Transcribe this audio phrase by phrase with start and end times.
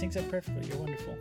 [0.00, 0.66] syncs up perfectly.
[0.66, 1.16] You're wonderful.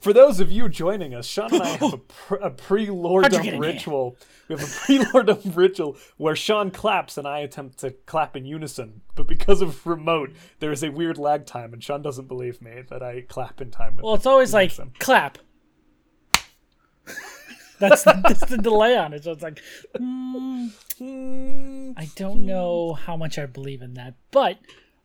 [0.00, 3.60] For those of you joining us, Sean and I have a, pr- a pre-Lore Dump
[3.60, 4.16] ritual.
[4.48, 8.46] We have a pre-Lore Dump ritual where Sean claps and I attempt to clap in
[8.46, 9.02] unison.
[9.14, 12.82] But because of remote, there is a weird lag time, and Sean doesn't believe me
[12.88, 14.04] that I clap in time with.
[14.04, 15.38] Well, it's always like clap.
[17.78, 19.24] That's the, that's the delay on it.
[19.24, 19.58] So it's like,
[19.98, 20.70] mm.
[21.96, 24.58] I don't know how much I believe in that, but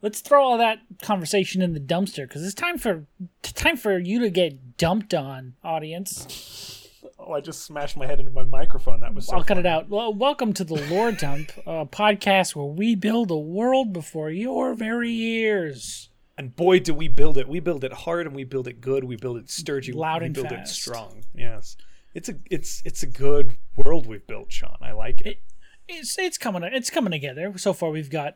[0.05, 3.08] let's throw all that conversation in the dumpster because it's time for
[3.41, 6.88] t- time for you to get dumped on, audience.
[7.18, 8.99] Oh, I just smashed my head into my microphone.
[8.99, 9.90] That was so I'll cut it out.
[9.90, 14.76] Well, welcome to the Lore Dump, a podcast where we build a world before your
[14.76, 16.10] very ears.
[16.38, 17.48] And boy, do we build it!
[17.48, 19.05] We build it hard, and we build it good.
[19.05, 19.91] We build it sturdy.
[19.91, 21.24] Loud we and build it strong.
[21.34, 21.77] Yes,
[22.13, 24.77] it's a it's it's a good world we've built, Sean.
[24.82, 25.27] I like it.
[25.27, 25.40] It-
[25.87, 27.52] It's it's coming it's coming together.
[27.58, 28.35] So far, we've got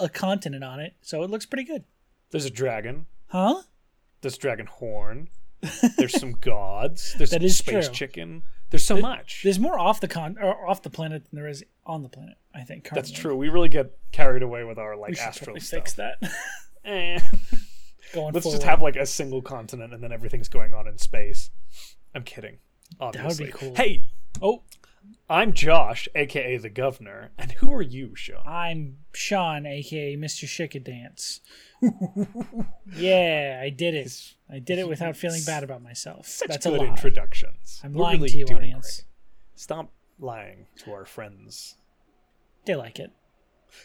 [0.00, 1.84] a continent on it, so it looks pretty good.
[2.30, 3.06] There's a dragon.
[3.28, 3.62] Huh?
[4.20, 5.28] There's dragon horn.
[5.96, 7.14] There's some gods.
[7.16, 7.94] There's That is space true.
[7.94, 8.42] chicken.
[8.70, 9.42] There's so much.
[9.44, 12.34] There's more off the con or off the planet than there is on the planet.
[12.54, 13.36] I think That's true.
[13.36, 15.70] We really get carried away with our like We should astral stuff.
[15.70, 16.16] fix that.
[16.84, 17.18] Eh.
[18.12, 18.56] Going Let's forward.
[18.58, 21.50] just have like a single continent, and then everything's going on in space.
[22.14, 22.58] I'm kidding.
[23.00, 23.74] That would be cool.
[23.74, 24.04] Hey,
[24.42, 24.62] Oh,
[25.28, 28.42] I'm Josh, aka the Governor, and who are you, Sean?
[28.46, 30.44] I'm Sean, aka Mr.
[30.46, 31.40] Shika Dance.
[32.96, 34.34] yeah, I did it.
[34.50, 36.26] I did it without feeling bad about myself.
[36.26, 36.88] Such That's good a lie.
[36.88, 37.80] introductions.
[37.82, 38.98] I'm We're lying really to you, audience.
[38.98, 39.06] great.
[39.56, 41.76] Stop lying to our friends.
[42.66, 43.10] They like it.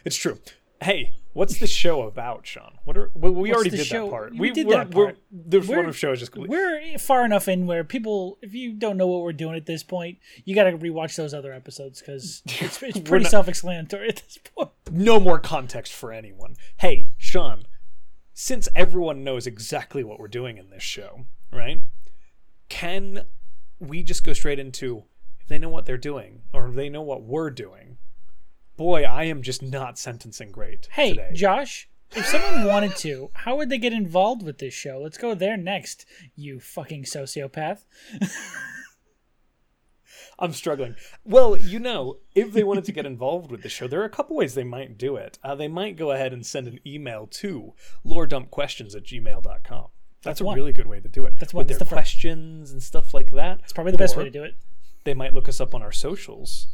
[0.06, 0.40] It's true.
[0.82, 2.80] Hey, what's the show about, Sean?
[2.86, 4.36] What are we already did show- that part.
[4.38, 5.18] we did we're, that We're, part.
[5.32, 6.50] We're- one of show is just complete.
[6.50, 9.84] We're far enough in where people, if you don't know what we're doing at this
[9.84, 14.16] point, you got to rewatch those other episodes because it's, it's pretty not- self-explanatory at
[14.18, 14.70] this point.
[14.92, 16.56] no more context for anyone.
[16.78, 17.66] Hey, Sean,
[18.34, 21.82] since everyone knows exactly what we're doing in this show, right?
[22.70, 23.24] Can
[23.80, 25.04] we just go straight into
[25.42, 27.98] if they know what they're doing or if they know what we're doing?
[28.80, 31.32] Boy, I am just not sentencing great Hey, today.
[31.34, 35.02] Josh, if someone wanted to, how would they get involved with this show?
[35.04, 37.80] Let's go there next, you fucking sociopath.
[40.40, 40.96] I'm struggling.
[41.26, 44.10] Well, you know, if they wanted to get involved with the show, there are a
[44.10, 45.38] couple ways they might do it.
[45.44, 47.74] Uh, they might go ahead and send an email to
[48.06, 49.88] loredumpquestions at gmail.com.
[50.22, 50.56] That's, a one.
[50.56, 51.34] really good way to do it.
[51.38, 51.64] That's one.
[51.64, 52.14] With their That's the first.
[52.14, 53.60] questions and stuff like that.
[53.62, 54.56] It's probably the best way to do it.
[55.04, 56.68] They might look us up on our socials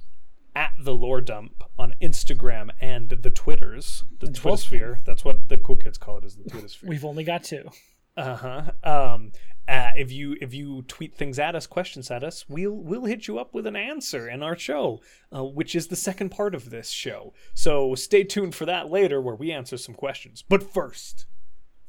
[0.55, 5.03] at the Lore Dump on Instagram and the Twitters, the Twittersphere.
[5.03, 6.87] That's what the cool kids call it, is the Twittersphere.
[6.87, 7.69] We've only got two.
[8.17, 8.71] Uh huh.
[8.83, 9.31] Um,
[9.67, 13.27] uh, if you if you tweet things at us, questions at us, we'll we'll hit
[13.27, 15.01] you up with an answer in our show,
[15.35, 17.33] uh, which is the second part of this show.
[17.53, 20.43] So stay tuned for that later, where we answer some questions.
[20.47, 21.25] But first,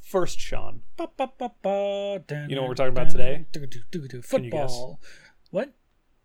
[0.00, 3.46] first, Sean, ba, ba, ba, dun, You know what we're talking about today?
[4.46, 4.72] you guess?
[4.72, 5.00] Football.
[5.50, 5.74] What?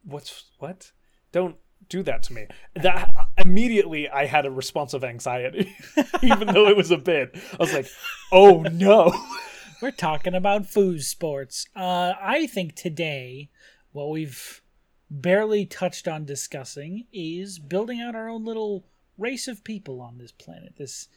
[0.03, 0.91] what's what?
[1.31, 1.57] Don't
[1.91, 2.47] do that to me.
[2.75, 5.75] That immediately I had a response of anxiety,
[6.23, 7.35] even though it was a bit.
[7.53, 7.87] I was like,
[8.31, 9.13] oh no.
[9.81, 11.67] We're talking about food sports.
[11.75, 13.49] Uh, I think today,
[13.91, 14.61] what we've
[15.09, 18.85] barely touched on discussing is building out our own little
[19.17, 20.75] race of people on this planet.
[20.77, 21.07] This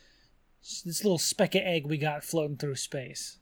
[0.84, 3.38] this little speck of egg we got floating through space.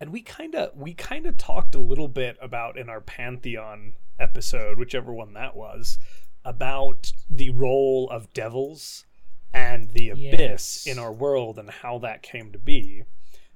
[0.00, 3.94] And we kind of we kind of talked a little bit about in our pantheon
[4.18, 5.98] episode whichever one that was
[6.44, 9.04] about the role of devils
[9.52, 10.86] and the abyss Yes.
[10.86, 13.04] in our world and how that came to be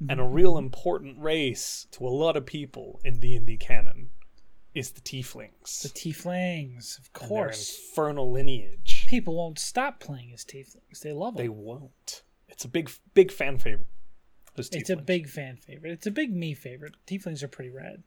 [0.09, 0.33] and a mm-hmm.
[0.33, 4.11] real important race to a lot of people in D&D canon
[4.75, 7.77] is the tieflings The tieflings, of course.
[7.91, 11.01] infernal lineage People won't stop playing as tieflings.
[11.03, 11.45] They love them.
[11.45, 13.89] they won't it's a big big fan favorite
[14.59, 15.93] those It's a big fan favorite.
[15.93, 16.95] It's a big me favorite.
[17.07, 18.03] Tieflings are pretty rad.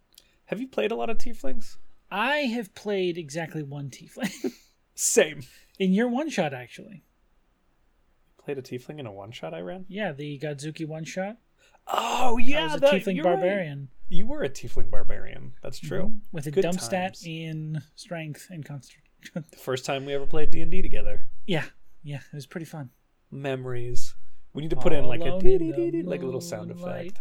[0.46, 1.78] have you played a lot of tieflings
[2.12, 4.52] I have played exactly one tiefling
[4.96, 5.44] same
[5.80, 7.04] in your one shot, actually.
[8.38, 9.86] played a tiefling in a one shot I ran.
[9.88, 11.38] Yeah, the Godzuki one shot.
[11.88, 13.34] Oh I yeah, was a that- tiefling you're right.
[13.36, 15.54] barbarian You were a tiefling barbarian.
[15.64, 15.88] That's mhm.
[15.88, 16.16] true.
[16.32, 16.86] with a Good dump times.
[16.86, 19.08] stat in strength and concentration.
[19.34, 21.28] The first time we ever played D and D together.
[21.46, 21.66] yeah,
[22.04, 22.90] yeah, it was pretty fun.
[23.30, 24.16] Memories.
[24.54, 26.22] We need to put in like a Alone dee in dee the dee dee, like
[26.22, 27.20] a little sound effect.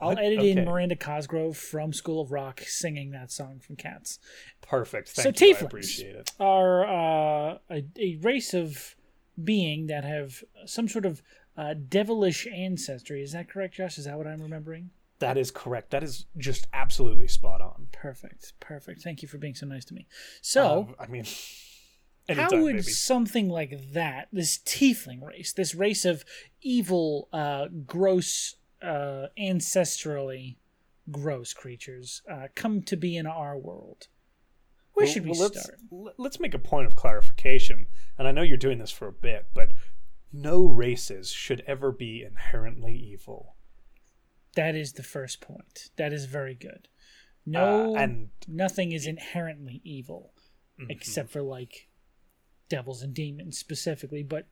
[0.00, 0.50] I'll edit Okay.
[0.52, 4.18] in Miranda Cosgrove from School of Rock singing that song from Cats.
[4.62, 5.08] Perfect.
[5.08, 5.48] So Thank you.
[5.48, 5.62] I tieflings.
[5.66, 6.32] appreciate it.
[6.40, 8.96] Are uh, a, a race of
[9.42, 11.22] being that have some sort of
[11.58, 13.22] uh, devilish ancestry.
[13.22, 13.98] Is that correct, Josh?
[13.98, 14.90] Is that what I'm remembering?
[15.18, 15.90] That is correct.
[15.90, 17.88] That is just absolutely spot on.
[17.92, 19.02] Perfect, perfect.
[19.02, 20.06] Thank you for being so nice to me.
[20.40, 21.24] So, Uh, I mean,
[22.36, 22.82] how would baby.
[22.82, 26.24] something like that, this tiefling race, this race of
[26.60, 30.56] evil, uh, gross uh, ancestrally
[31.10, 34.08] gross creatures uh, come to be in our world.
[34.94, 35.78] Where Well- should we well, let's, start?
[36.18, 37.86] Let's make a point of clarification.
[38.18, 39.72] And I know you're doing this for a bit, but
[40.32, 43.56] no races should ever be inherently evil.
[44.54, 45.90] That is the first point.
[45.96, 46.88] That is very good.
[47.46, 50.34] No, Uh, and nothing is inherently evil,
[50.78, 50.86] Mhm.
[50.90, 51.88] except for like
[52.72, 54.46] devils and demons specifically, but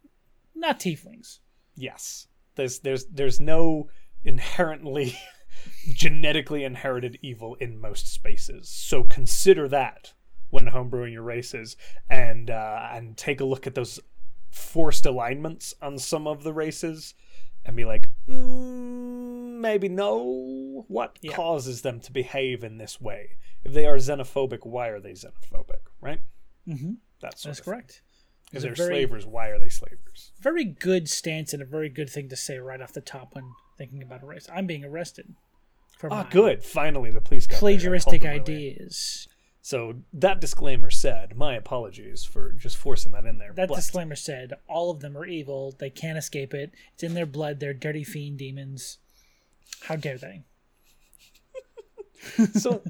[0.54, 1.38] not tieflings.
[1.74, 2.26] yes,
[2.56, 3.88] there's there's there's no
[4.24, 5.16] inherently
[5.94, 8.68] genetically inherited evil in most spaces.
[8.68, 10.12] So consider that
[10.50, 11.76] when homebrewing your races,
[12.10, 13.98] and uh, and take a look at those
[14.50, 17.14] forced alignments on some of the races,
[17.64, 20.84] and be like, mm, maybe no.
[20.88, 21.34] What Yeah.
[21.36, 23.36] causes them to behave in this way?
[23.64, 25.82] If they are xenophobic, why are they xenophobic?
[26.00, 26.20] Right.
[26.66, 26.94] Mm-hmm.
[27.20, 28.02] That's That's correct.
[28.54, 30.32] A they're very- slavers, why are they slavers?
[30.40, 33.52] Very good stance and a very good thing to say right off the top when
[33.78, 34.48] thinking about a race.
[34.52, 35.34] I'm being arrested
[35.98, 36.64] for Ah, good.
[36.64, 38.40] Finally, the police got plagiaristic earlier.
[38.40, 39.28] ideas.
[39.62, 43.52] So that disclaimer said, my apologies for just forcing that in there.
[43.52, 45.76] That but disclaimer said all of them are evil.
[45.78, 46.72] They can't escape it.
[46.94, 47.60] It's in their blood.
[47.60, 48.98] They're dirty fiend demons.
[49.82, 50.42] How dare they?
[52.54, 52.82] so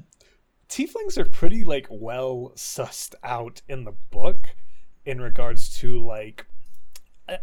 [0.69, 4.55] tieflings are pretty like well sussed out in the book
[5.05, 6.45] in regards to like
[7.29, 7.37] uh,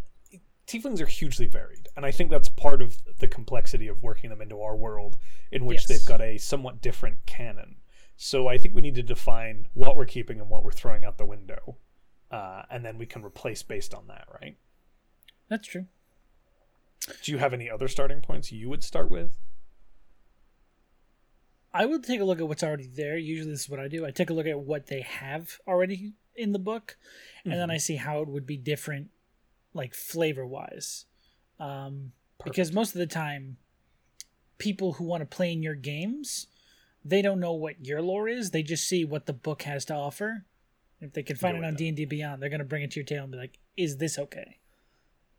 [0.67, 4.41] tieflings are hugely varied and i think that's part of the complexity of working them
[4.41, 5.17] into our world
[5.51, 5.87] in which Yes.
[5.89, 7.77] they've got a somewhat different canon
[8.17, 11.19] so i think we need to define what we're keeping and what we're throwing out
[11.19, 11.77] the window
[12.31, 14.57] uh, and then we can replace based on that right
[15.49, 15.87] That's true.
[17.25, 19.37] do you have any other starting points you would start with
[21.73, 23.19] I would take a look at what's already there.
[23.19, 24.07] Usually, this is what I do.
[24.07, 26.97] I take a look at what they have already in the book,
[27.45, 29.09] and then I see how it would be different,
[29.75, 31.07] like flavor wise.
[31.59, 32.13] Um,
[32.45, 33.57] because most of the time,
[34.59, 36.47] people who want to play in your games,
[37.05, 38.51] they don't know what your lore is.
[38.51, 40.45] They just see what the book has to offer.
[41.01, 41.75] If they can find it on.
[41.75, 43.99] D and D Beyond, they're gonna bring it to your table and be like, "Is
[43.99, 44.59] this okay?"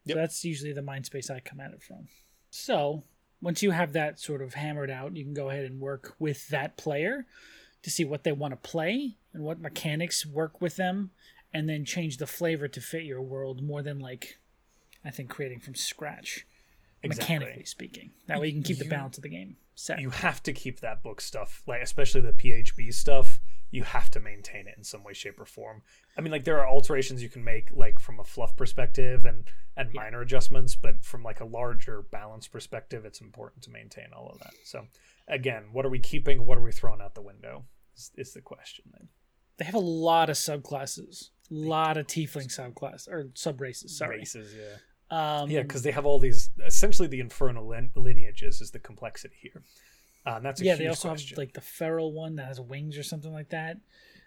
[0.06, 0.16] Yep.
[0.16, 2.08] So that's usually the mind space I come at it from.
[2.50, 3.04] So
[3.42, 6.48] once you have that sort of hammered out, you can go ahead and work with
[6.50, 7.26] that player
[7.84, 11.12] to see what they want to play and what mechanics work with them,
[11.54, 14.38] and then change the flavor to fit your world more than like,
[15.04, 16.46] I think, creating from scratch,
[17.02, 17.36] Exactly.
[17.36, 18.12] mechanically speaking.
[18.28, 20.00] That way you can keep the balance of the game set.
[20.02, 23.40] you have to keep that book stuff, like especially the PHB stuff.
[23.72, 25.84] You have to maintain it in some way, shape, or form.
[26.18, 29.46] I mean, like there are alterations you can make, like from a fluff perspective and
[29.78, 30.02] and Yeah.
[30.02, 34.40] minor adjustments, but from like a larger balance perspective, it's important to maintain all of
[34.40, 34.54] that.
[34.66, 34.88] So,
[35.30, 36.46] again, what are we keeping?
[36.46, 37.64] What are we throwing out the window?
[37.96, 39.08] Is, is the question then?
[39.60, 43.96] They have a lot of subclasses, a lot of tiefling subclass or sub races.
[43.98, 44.20] Sorry.
[44.20, 44.78] Races, yeah.
[45.12, 46.50] Um, Yeah, because they have all these.
[46.66, 49.62] Essentially, the infernal lin- lineages is the complexity here.
[50.26, 51.36] Uh, and that's a yeah, they also question.
[51.36, 53.78] have like the feral one that has wings or something like that.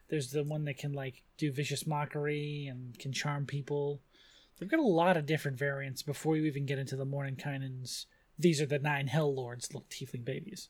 [0.09, 4.01] There's the one that can like do vicious mockery and can charm people.
[4.59, 8.07] They've got a lot of different variants before you even get into the Mordenkainen's.
[8.39, 10.69] These are the nine Hell Lords, little tiefling babies.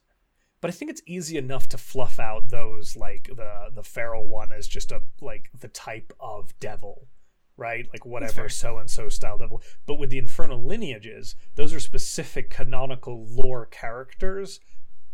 [0.62, 4.52] But I think it's easy enough to fluff out those like the the feral one
[4.52, 7.08] as just a like the type of devil,
[7.56, 7.86] right?
[7.92, 9.60] Like whatever so and so style devil.
[9.86, 14.60] But with the infernal lineages, those are specific canonical lore characters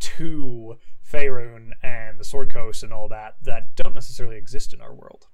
[0.00, 0.76] to
[1.10, 5.28] Faerun and the Sword Coast and all that that don't necessarily exist in our world.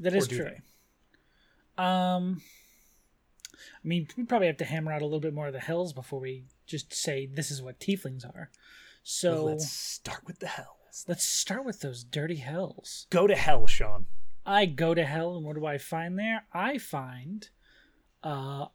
[0.00, 0.44] That is true.
[0.44, 1.82] they?
[1.84, 2.40] Um,
[3.54, 5.92] I mean, we probably have to hammer out a little bit more of the hills
[5.92, 8.50] before we just say this is what tieflings are.
[9.02, 11.04] So Let's start with the hells.
[11.08, 13.06] let's start with those dirty hells.
[13.10, 14.06] Go to hell, Sean.
[14.44, 16.44] I go to hell, and what do I find there?
[16.52, 17.48] I find,
[18.22, 18.66] uh,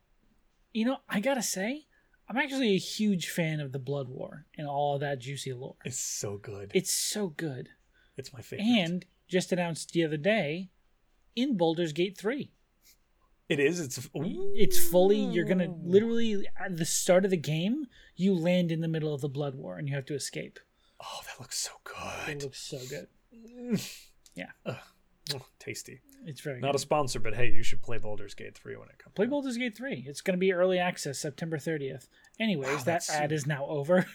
[0.74, 1.86] you know, I gotta say,
[2.30, 5.76] I'm actually a huge fan of the Blood War and all of that juicy lore.
[5.86, 6.72] It's so good.
[6.74, 7.70] It's so good.
[8.18, 8.66] it's my favorite.
[8.66, 10.70] And just announced the other day
[11.36, 12.52] in Baldur's Gate 3.
[13.50, 13.80] It is.
[13.80, 17.86] It's It's fully, you're gonna literally, at the start of the game,
[18.16, 20.60] you land in the middle of the Blood War and you have to escape.
[21.00, 22.30] Oh, that looks so good.
[22.38, 23.08] It looks so good.
[24.36, 26.00] Yeah, Oh, tasty.
[26.28, 26.76] it's very Not good.
[26.76, 29.16] a sponsor, but hey, you should play Baldur's Gate 3 when it comes.
[29.16, 29.32] Play out.
[29.32, 30.06] Baldur's Gate 3.
[30.08, 32.08] It's going to be early access September 30th.
[32.40, 34.06] Anyways, Wow, that ad is now over.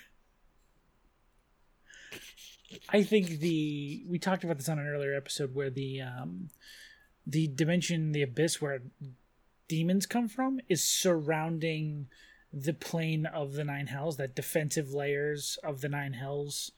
[2.88, 6.48] I think the we talked about this on an earlier episode where the um
[7.26, 8.82] the dimension the abyss where
[9.69, 12.09] demons come from is surrounding
[12.52, 16.73] the plane of the nine hells that defensive layers of the nine hells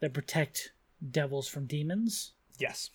[0.00, 0.72] that protect
[1.10, 2.90] devils from demons Yes,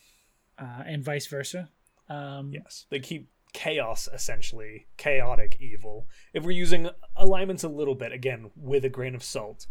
[0.59, 1.69] uh, and vice versa
[2.09, 2.85] um yes.
[2.89, 6.07] They keep chaos essentially, chaotic evil.
[6.33, 9.67] If we're using alignments a little bit, again, with a grain of salt,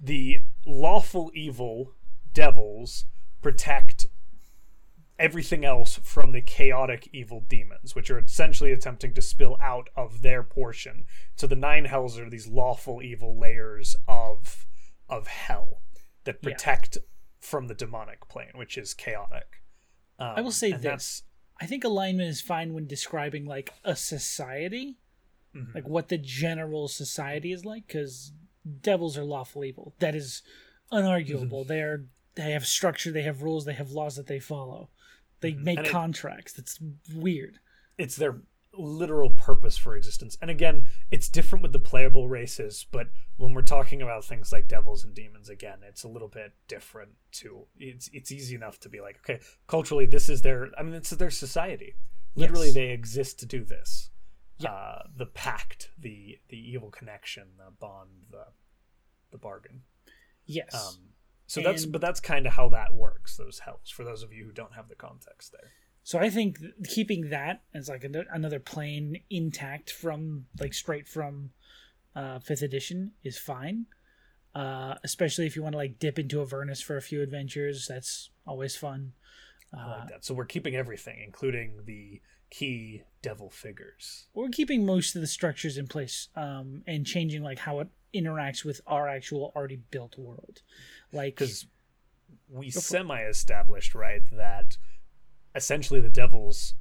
[0.00, 1.92] the lawful evil
[2.32, 3.06] devils
[3.42, 4.05] protect
[5.18, 10.22] everything else from the chaotic evil demons, which are essentially attempting to spill out of
[10.22, 11.04] their portion.
[11.36, 14.66] So the nine hells are these lawful evil layers of
[15.08, 15.82] of hell
[16.24, 16.50] that Yeah.
[16.50, 16.98] protect
[17.38, 19.62] from the demonic plane, which is chaotic.
[20.18, 21.22] Um, I will say this.
[21.60, 24.98] I think alignment is fine when describing like a society,
[25.54, 25.74] Mhm.
[25.76, 28.32] like what the general society is like, because
[28.80, 29.94] devils are lawful evil.
[30.00, 30.42] That is
[30.92, 31.60] unarguable.
[31.62, 31.68] Mm-hmm.
[31.68, 32.06] They are.
[32.34, 33.12] They have structure.
[33.12, 33.64] They have rules.
[33.64, 34.90] They have laws that they follow.
[35.40, 35.78] They make Mm-hmm.
[35.78, 36.52] And it- contracts.
[36.52, 36.78] That's
[37.14, 37.58] weird.
[37.98, 38.40] it's their
[38.78, 40.36] literal purpose for existence.
[40.42, 44.68] And again, it's different with the playable races, but when we're talking about things like
[44.68, 47.66] devils and demons, again, it's a little bit different too.
[47.78, 50.68] It's it's easy enough to be like, okay, culturally, this is their.
[50.78, 51.94] I mean, it's their society.
[52.34, 52.74] Literally, Yes.
[52.74, 54.10] they exist to do this.
[54.58, 54.72] Yeah.
[54.72, 58.44] Uh, the pact, the the evil connection, the bond, the
[59.30, 59.82] the bargain.
[60.44, 60.74] Yes.
[60.74, 61.14] Um,
[61.46, 63.36] so that's but that's kind of how that works.
[63.36, 65.72] Those helps for those of you who don't have the context there.
[66.02, 71.50] So I think keeping that as like another plane intact from like straight from
[72.14, 73.86] uh, fifth edition is fine.
[74.54, 78.30] Uh, especially if you want to like dip into Avernus for a few adventures, that's
[78.46, 79.12] always fun.
[79.74, 80.24] I Uh, like that.
[80.24, 84.28] So we're keeping everything, including the key devil figures.
[84.34, 88.64] we're keeping most of the structures in place um, and changing like how it interacts
[88.64, 90.62] with our actual already built world.
[91.12, 91.66] Like Because
[92.48, 94.78] we semi established, right, that
[95.54, 96.74] essentially the devils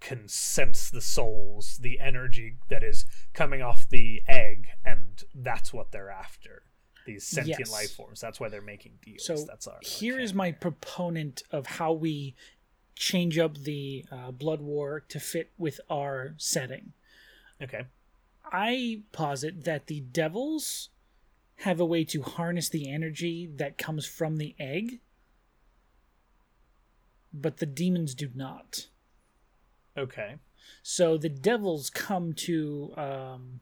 [0.00, 5.90] can sense the souls, the energy that is coming off the egg, and that's what
[5.90, 6.62] they're after.
[7.06, 7.72] These sentient Yes.
[7.72, 8.20] life forms.
[8.20, 9.24] That's why they're making deals.
[9.24, 12.34] So that's our here is my proponent of how we
[12.96, 16.92] change up the uh, blood war to fit with our setting.
[17.62, 17.84] Okay.
[18.50, 20.88] I posit that the devils
[21.60, 25.00] have a way to harness the energy that comes from the egg,
[27.32, 28.86] but the demons do not.
[29.96, 30.36] Okay.
[30.82, 33.60] So the devils come to um,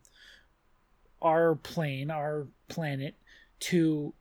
[1.23, 3.17] our plane, our planet,
[3.61, 4.15] to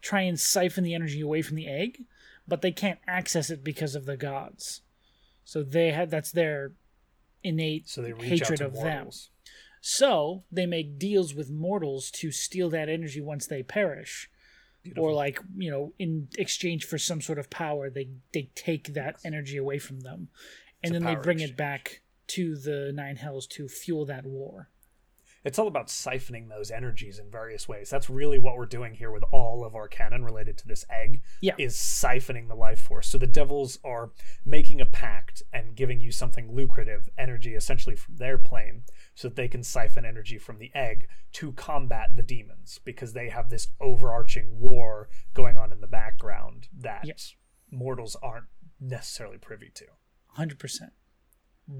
[0.00, 2.04] try and siphon the energy away from the egg,
[2.48, 4.80] but they can't access it because of the gods.
[5.44, 6.72] So they had that's their
[7.44, 9.10] innate So hatred of them.
[9.80, 14.28] So they make deals with mortals to steal that energy once they perish.
[14.82, 15.04] Beautiful.
[15.04, 19.16] Or like, you know, in exchange for some sort of power, they they take that
[19.24, 20.28] energy away from them.
[20.82, 21.50] And It's a then they bring exchange.
[21.52, 24.68] it back to the Nine Hells to fuel that war.
[25.48, 27.88] It's all about siphoning those energies in various ways.
[27.88, 31.22] That's really what we're doing here with all of our canon related to this egg.
[31.40, 31.54] Yeah.
[31.58, 33.08] Is siphoning the life force.
[33.08, 34.10] So the devils are
[34.44, 38.82] making a pact and giving you something lucrative, energy essentially from their plane,
[39.14, 43.30] so that they can siphon energy from the egg to combat the demons because they
[43.30, 47.34] have this overarching war going on in the background that Yes.
[47.70, 49.86] mortals aren't necessarily privy to.
[50.36, 50.92] 100%.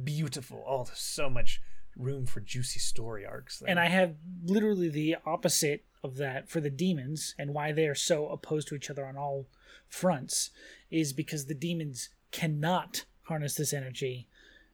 [0.04, 0.64] Beautiful.
[0.66, 1.60] Oh, there's so much
[1.96, 3.70] room for juicy story arcs there.
[3.70, 7.94] And I have literally the opposite of that for the demons and why they are
[7.94, 9.46] so opposed to each other on all
[9.88, 10.50] fronts
[10.90, 14.28] is because the demons cannot harness this energy.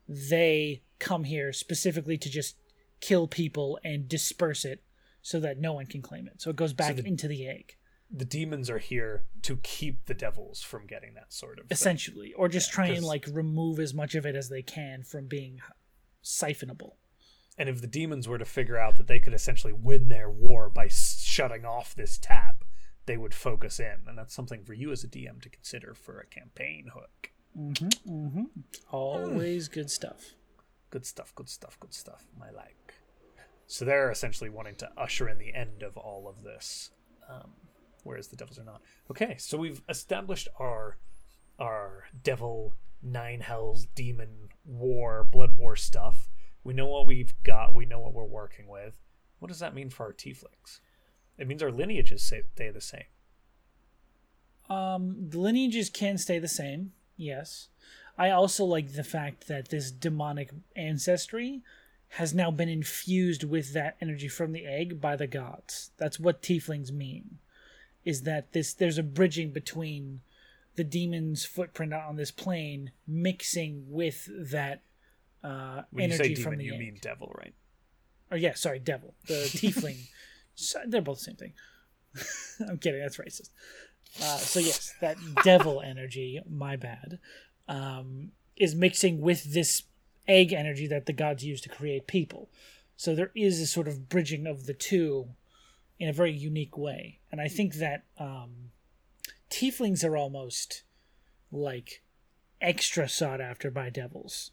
[0.09, 2.56] They come here specifically to just
[3.00, 4.83] kill people and disperse it
[5.23, 6.42] so that no one can claim it.
[6.42, 7.76] So it goes back the- into the egg,
[8.11, 11.75] the demons are here to keep the devils from getting that sort of thing.
[11.75, 15.26] essentially, or just try and like remove as much of it as they can from
[15.26, 15.61] being
[16.23, 16.92] siphonable.
[17.56, 20.68] And if the demons were to figure out that they could essentially win their war
[20.68, 22.64] by shutting off this tap,
[23.06, 26.18] they would focus in, and that's something for you as a DM to consider for
[26.18, 27.30] a campaign hook.
[27.56, 28.42] Mm-hmm, mm-hmm.
[28.90, 30.34] Always good stuff.
[30.90, 32.25] Good stuff, good stuff, good stuff.
[32.38, 32.94] My like.
[33.66, 36.90] So they're essentially wanting to usher in the end of all of this,
[37.28, 37.52] um,
[38.02, 38.82] whereas the devils are not.
[39.11, 40.96] Okay, so we've established our
[41.58, 46.28] our devil nine hells demon war blood war stuff.
[46.64, 47.75] We know what we've got.
[47.75, 48.94] We know what we're working with.
[49.38, 50.80] What does that mean for our tieflings?
[51.37, 53.04] It means our lineages stay the same.
[54.71, 56.92] Um, the lineages can stay the same.
[57.16, 57.68] Yes,
[58.16, 61.61] I also like the fact that this demonic ancestry
[62.11, 65.90] has now been infused with that energy from the egg by the gods.
[65.99, 67.38] That's what tieflings mean.
[68.04, 68.73] Is that this?
[68.73, 70.21] There's a bridging between
[70.76, 74.80] the demon's footprint on this plane mixing with that
[75.44, 76.78] uh, When you energy say from demon, the you egg.
[76.80, 77.54] mean devil, right?
[78.30, 79.14] or yeah, sorry, devil.
[79.28, 79.98] The tiefling.
[80.56, 81.52] So- they're both the same thing.
[82.68, 83.00] I'm kidding.
[83.00, 83.50] That's racist.
[84.20, 86.40] Uh, so yes, that devil energy.
[86.48, 87.18] My bad.
[87.68, 89.82] Um, is mixing with this
[90.28, 92.48] egg energy that the gods use to create people.
[92.96, 95.28] So there is a sort of bridging of the two
[95.98, 97.18] in a very unique way.
[97.32, 98.70] And I think that um,
[99.50, 100.82] tieflings are almost
[101.50, 102.02] like
[102.60, 104.52] extra sought after by devils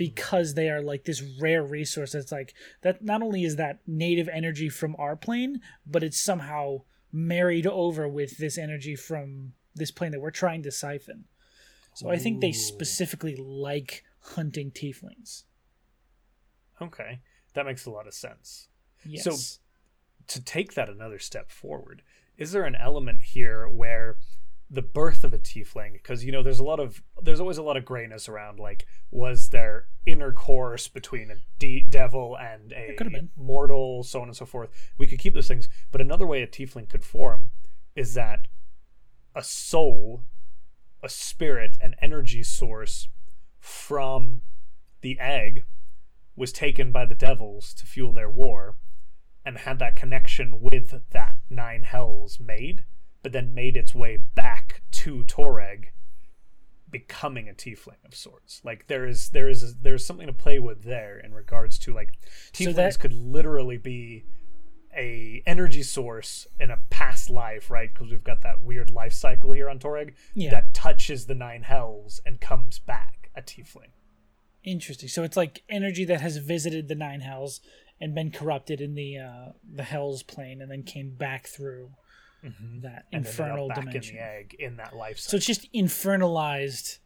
[0.00, 4.30] because they are like this rare resource that's like that not only is that native
[4.30, 6.78] energy from our plane but it's somehow
[7.12, 11.24] married over with this energy from this plane that we're trying to siphon.
[11.94, 15.44] So i think they specifically like hunting tieflings.
[16.80, 17.20] Okay,
[17.52, 18.68] that makes a lot of sense.
[19.04, 19.24] yes.
[19.24, 19.60] So-
[20.28, 22.02] To take that another step forward,
[22.38, 24.16] is there an element here where
[24.70, 27.62] the birth of a tiefling because you know there's a lot of there's always a
[27.62, 32.96] lot of grayness around like was there intercourse between a de- devil and a
[33.36, 34.70] mortal so on and so forth.
[34.96, 37.50] We could keep those things but another way a tiefling could form
[37.96, 38.46] is that
[39.34, 40.22] a soul
[41.02, 43.08] a spirit an energy source
[43.58, 44.42] from
[45.00, 45.64] the egg
[46.36, 48.76] was taken by the devils to fuel their war
[49.44, 52.84] and had that connection with that nine hells made
[53.22, 55.86] but then made its way back to Toreg,
[56.90, 58.60] becoming a tiefling of sorts.
[58.64, 62.18] Like there is there is there's something to play with there in regards to like
[62.52, 64.24] So tieflings that- could literally be
[64.96, 67.92] a energy source in a past life, right?
[67.94, 70.50] Because we've got that weird life cycle here on Toreg Yeah.
[70.50, 73.90] that touches the nine hells and comes back a tiefling.
[74.64, 75.08] Interesting.
[75.08, 77.60] So it's like energy that has visited the nine hells
[78.00, 81.90] and been corrupted in the uh, the hell's plane, and then came back through
[82.44, 82.80] Mm-hmm.
[82.80, 84.16] that And infernal back dimension.
[84.16, 86.98] in the egg in that life So it's just infernalized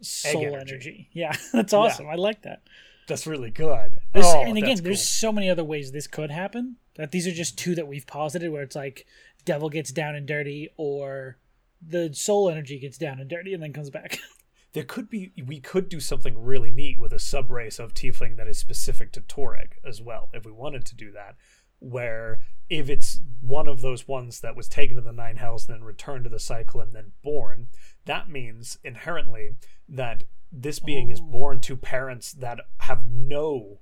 [0.00, 0.70] soul energy.
[0.72, 1.08] energy.
[1.12, 2.08] Yeah, that's awesome.
[2.08, 2.62] I like that.
[3.08, 3.98] That's really good.
[4.12, 5.30] There's, Oh, and again, there's cool.
[5.30, 6.76] so many other ways this could happen.
[6.96, 9.06] That these are just two that we've posited, where it's like
[9.44, 11.38] devil gets down and dirty, or
[11.80, 14.18] the soul energy gets down and dirty and then comes back.
[14.72, 18.48] there could be we could do something really neat with a subrace of tiefling that
[18.48, 21.36] is specific to Toreg as well if we wanted to do that
[21.80, 25.76] where if it's one of those ones that was taken to the nine hells and
[25.76, 27.68] then returned to the cycle and then born
[28.04, 29.54] that means inherently
[29.88, 31.24] that this being is Oh.
[31.30, 33.80] born to parents that have no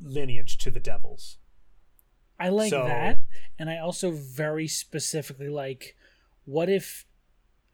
[0.00, 1.38] lineage to the devils.
[2.38, 3.20] I like So- that,
[3.58, 5.96] and I also very specifically like
[6.44, 7.06] what if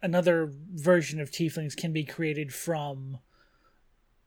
[0.02, 3.18] another version of tieflings can be created from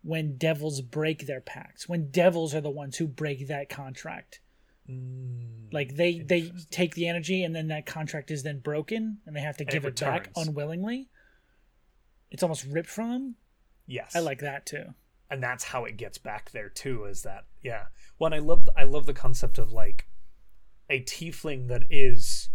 [0.01, 4.41] when devils break their pacts when devils are the ones who break that contract
[5.71, 9.41] like they they take the energy and then that contract is then broken and they
[9.41, 11.09] have to And give it it, back unwillingly.
[12.31, 13.35] It's almost ripped from them.
[13.87, 14.15] Yes.
[14.15, 14.93] I like that too.
[15.29, 17.85] And that's how it gets back there too is that yeah.
[18.19, 20.07] Well i love i love the concept of like
[20.89, 22.49] a tiefling that is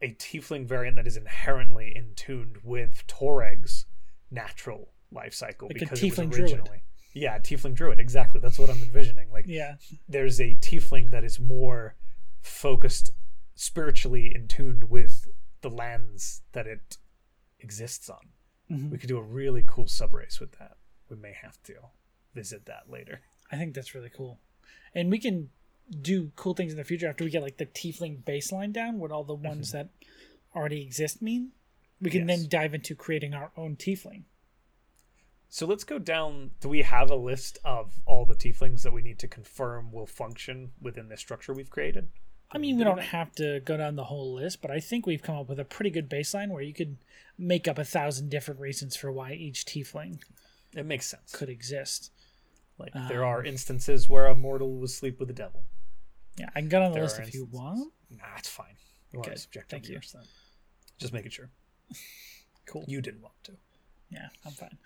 [0.00, 3.86] a tiefling variant that is inherently in tuned with Toreg's
[4.30, 6.68] natural life cycle Like because it was tiefling druid.
[7.14, 7.98] Yeah tiefling druid.
[8.00, 8.40] Exactly.
[8.40, 9.30] That's what i'm envisioning.
[9.32, 9.74] Like yeah.
[10.08, 11.94] there's a tiefling that is more
[12.40, 13.12] focused
[13.54, 15.28] spiritually in tuned with
[15.60, 16.98] the lands that it
[17.60, 18.28] exists on.
[18.70, 18.90] Mhm.
[18.90, 20.76] we could do a really cool subrace with that.
[21.08, 21.74] We may have to
[22.34, 23.20] visit that later.
[23.50, 24.40] I think that's really cool.
[24.94, 25.50] And we can
[26.00, 29.10] do cool things in the future after we get like the tiefling baseline down what
[29.12, 29.90] all the ones that
[30.56, 31.52] already exist mean.
[32.00, 32.28] We can Mm-hmm.
[32.30, 32.40] Yes.
[32.40, 34.22] then dive into creating our own tiefling
[35.54, 39.02] so let's go down do we have a list of all the tieflings that we
[39.02, 42.08] need to confirm will function within the structure we've created
[42.54, 45.22] I mean, we don't have to go down the whole list, but I think we've
[45.22, 46.98] come up with a pretty good baseline where you could
[47.38, 50.20] make up a thousand different reasons for why each tiefling
[50.74, 52.10] it makes sense could exist.
[52.76, 55.62] like there are Um, instances where a mortal will sleep with the devil
[56.36, 57.90] Yeah, I can go on the There list if you want.
[58.10, 58.76] nah it's fine
[59.14, 59.38] Good.
[59.70, 59.98] Thank you.
[60.98, 61.48] just making sure
[62.66, 62.84] Cool.
[62.86, 63.52] you didn't want to
[64.10, 64.76] Yeah, I'm fine.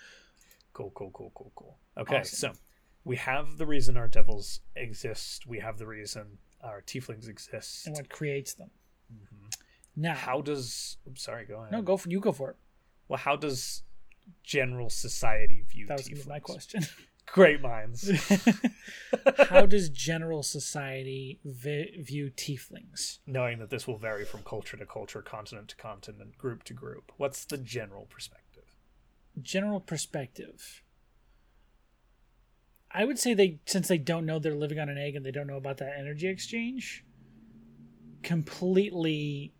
[0.77, 1.79] Cool, cool, cool, cool, cool.
[1.97, 2.55] Okay, Awesome.
[2.55, 2.61] so
[3.05, 5.47] we have the reason our devils exist.
[5.47, 7.87] We have the reason our tieflings exist.
[7.87, 8.71] And what creates them?
[9.97, 10.27] Now, Mm-hmm.
[10.27, 10.99] How does?
[11.07, 11.73] I'm sorry, go ahead.
[11.73, 12.21] no, go for you.
[12.21, 12.57] Go for it.
[13.09, 13.85] Well, how does
[14.43, 16.29] general society view That was tieflings?
[16.29, 16.83] my question.
[17.27, 18.09] Great minds.
[19.51, 23.19] How does general society vi- view tieflings?
[23.27, 27.11] Knowing that this will vary from culture to culture, continent to continent, group to group.
[27.17, 28.46] What's the general perspective?
[29.43, 30.83] General perspective.
[32.91, 35.31] I would say they, since they don't know they're living on an egg and they
[35.31, 37.05] don't know about that energy exchange,
[38.23, 39.53] completely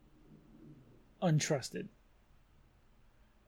[1.23, 1.89] untrusted.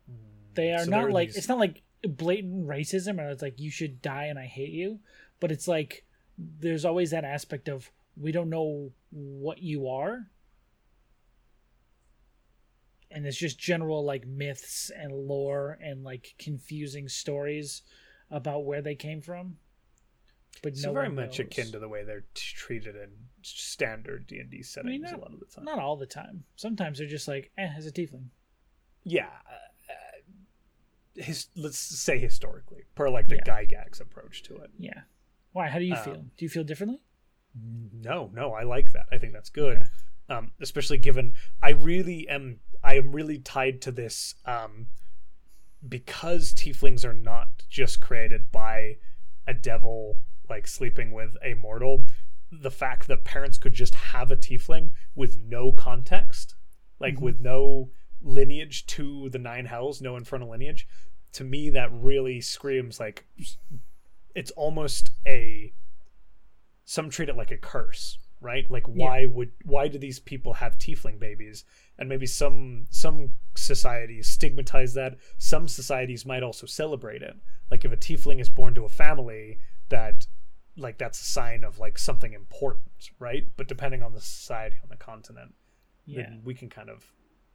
[0.07, 0.15] Hmm.
[0.55, 3.59] They are So not are like these- it's not like blatant racism or it's like
[3.59, 5.01] you should die and I hate you,
[5.41, 6.05] but it's like
[6.37, 10.31] there's always that aspect of we don't know what you are.
[13.11, 17.83] And it's just general like myths and lore and like confusing stories
[18.31, 19.57] about where they came from.
[20.63, 21.47] But It's no very much knows.
[21.47, 23.11] akin to the way they're t- treated in
[23.43, 25.65] standard D and D settings not- a lot of the time.
[25.65, 26.45] Not all the time.
[26.57, 28.27] Sometimes they're just like, eh, as a tiefling.
[29.05, 29.93] yeah, uh,
[31.23, 33.43] his, let's say historically, per like the Yeah.
[33.65, 34.71] Gygax approach to it.
[34.79, 35.03] Yeah.
[35.53, 35.69] Why?
[35.69, 36.15] How do you Um, feel?
[36.37, 37.01] Do you feel differently?
[37.55, 39.07] No, no, I like that.
[39.11, 39.79] I think that's good.
[39.79, 39.87] Okay.
[40.29, 44.89] Um, especially given I really am I am really tied to this um,
[45.87, 48.97] because tieflings are not just created by
[49.47, 52.07] a devil like sleeping with a mortal.
[52.51, 56.55] The fact that parents could just have a tiefling with no context,
[56.99, 57.21] like Mhm.
[57.21, 60.89] with no lineage to the nine hells, no infernal lineage,
[61.33, 63.27] to me that really screams like
[64.35, 65.73] it's almost a
[66.85, 70.79] some treat it like a curse right like why would why do these people have
[70.79, 71.65] tiefling babies
[71.99, 77.37] and maybe some some societies stigmatize that some societies might also celebrate it
[77.71, 79.59] like if a tiefling is born to a family
[79.89, 80.27] that
[80.77, 84.89] like that's a sign of like something important right but depending on the society on
[84.89, 85.55] the continent
[86.07, 86.23] Yeah.
[86.23, 87.05] then we can kind of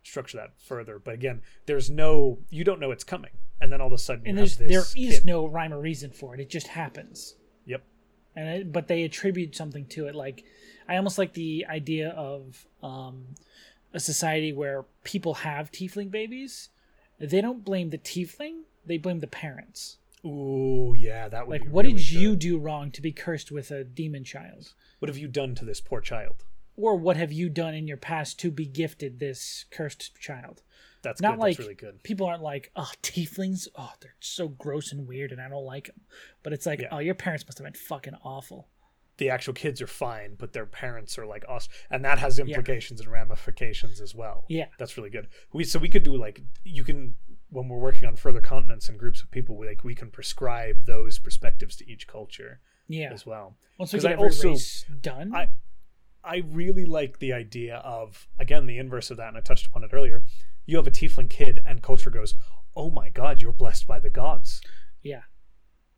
[0.03, 3.87] structure that further but again there's no you don't know it's coming and then all
[3.87, 5.25] of a sudden And there's there is kid.
[5.25, 6.41] no rhyme or reason for it.
[6.41, 7.35] It just happens.
[7.65, 7.81] yep
[8.35, 10.43] and it, but they attribute something to it like
[10.89, 13.23] i almost like the idea of um,
[13.93, 16.69] a society where people have tiefling babies
[17.19, 21.83] they don't blame the tiefling they blame the parents Ooh, yeah, that would like what
[21.85, 25.27] really did you do wrong to be cursed with a demon child What have you
[25.27, 26.43] done to this poor child?
[26.75, 30.63] or what have you done in your past to be gifted this cursed child
[31.03, 31.39] That's not good.
[31.41, 32.03] like That's really good.
[32.03, 35.87] people aren't like oh tieflings oh they're so gross and weird and i don't like
[35.87, 36.01] them
[36.41, 36.87] but it's like Yeah.
[36.91, 38.69] oh your parents must have been fucking awful
[39.17, 42.99] The actual kids are fine, but their parents are like us, and that has implications
[42.99, 44.43] and ramifications as well.
[44.49, 45.27] yeah That's really good.
[45.53, 47.15] We so we could do like you can
[47.49, 50.85] when we're working on further continents and groups of people, we, like we can prescribe
[50.85, 53.55] those perspectives to each culture yeah as well.
[53.77, 55.49] once we get I every also- race done I
[56.23, 59.83] I really like the idea of again the inverse of that, and I touched upon
[59.83, 60.23] it earlier.
[60.65, 62.33] You have a tiefling kid, and culture goes,
[62.75, 64.61] "Oh my God, you're blessed by the gods."
[65.01, 65.23] yeah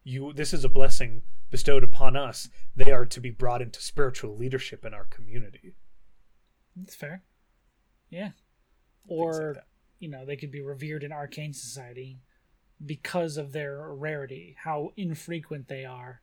[0.03, 1.21] you this is a blessing
[1.55, 5.75] bestowed upon us they are to be brought into spiritual leadership in our community
[6.75, 7.23] That's fair.
[8.09, 8.31] Yeah.
[9.07, 9.55] Things like Or,
[9.99, 12.19] you know, they could be revered in arcane society
[12.85, 16.21] because of their rarity, how infrequent they are,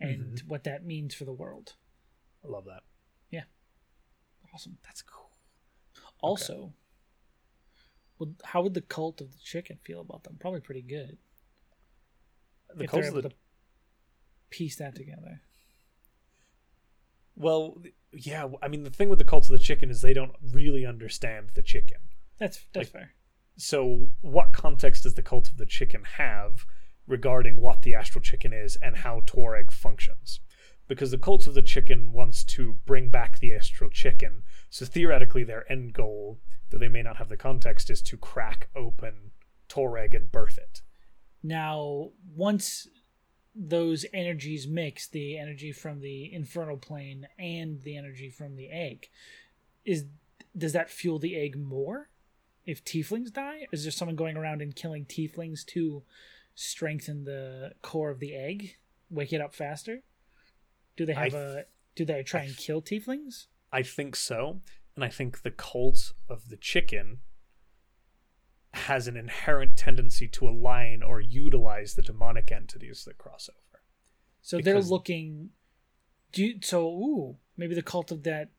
[0.00, 0.48] and Mm-hmm.
[0.48, 1.74] what that means for the world.
[2.44, 2.82] i love that
[3.30, 3.44] Yeah.
[4.54, 4.78] Awesome.
[4.84, 5.30] that's cool
[6.20, 6.72] Also,
[8.18, 10.36] would, how would the cult of the chicken feel about them?
[10.40, 11.18] Probably pretty good.
[12.74, 13.34] the cult of the to
[14.52, 15.40] piece that together.
[17.34, 17.76] well
[18.12, 20.84] yeah i mean the thing with the cult of the chicken is they don't really
[20.84, 21.98] understand the chicken
[22.38, 23.10] That's that's Like- fair.
[23.56, 26.66] so what context does the cult of the chicken have
[27.06, 30.40] regarding what the astral chicken is and how Toreg functions
[30.88, 35.44] because the cult of the chicken wants to bring back the astral chicken so theoretically
[35.44, 36.38] their end goal
[36.70, 39.30] though they may not have the context is to crack open
[39.68, 40.82] Toreg and birth it
[41.42, 42.86] Now, once
[43.54, 49.08] those energies mix, the energy from the infernal plane and the energy from the egg,
[49.84, 50.06] is
[50.56, 52.08] does that fuel the egg more?
[52.64, 56.02] If tieflings die, is there someone going around and killing tieflings to
[56.54, 58.76] strengthen the core of the egg,
[59.10, 60.02] wake it up faster?
[60.96, 61.64] Do they have th- a?
[61.94, 63.46] Do they try and kill tieflings?
[63.72, 64.60] I think so,
[64.94, 67.18] and I think the cult of the chicken
[68.74, 73.82] has an inherent tendency to align or utilize the demonic entities that cross over.
[74.40, 75.50] So they're looking.
[76.32, 76.86] Do you, so.
[76.88, 78.50] Ooh, maybe the cult of that,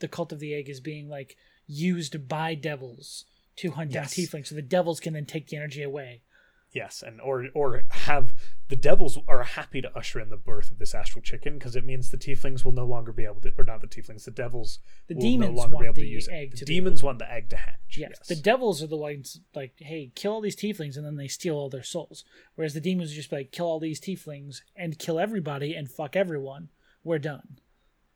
[0.00, 3.24] the cult of the egg is being like used by devils
[3.56, 4.14] to hunt Yes.
[4.16, 6.22] down tieflings, so the devils can then take the energy away.
[6.72, 8.34] Yes, and or or have
[8.68, 11.84] the devils are happy to usher in the birth of this astral chicken because it
[11.84, 14.78] means the tieflings will no longer be able to, or not the tieflings, the devils
[15.06, 17.18] The will demons no longer want be able to the use egg The demons want
[17.20, 17.96] the egg to hatch.
[17.96, 18.10] Yes.
[18.18, 21.28] Yes, the devils are the ones like, hey, kill all these tieflings, and then they
[21.28, 22.24] steal all their souls.
[22.54, 26.16] Whereas the demons are just like, kill all these tieflings and kill everybody and fuck
[26.16, 26.68] everyone.
[27.02, 27.60] We're done.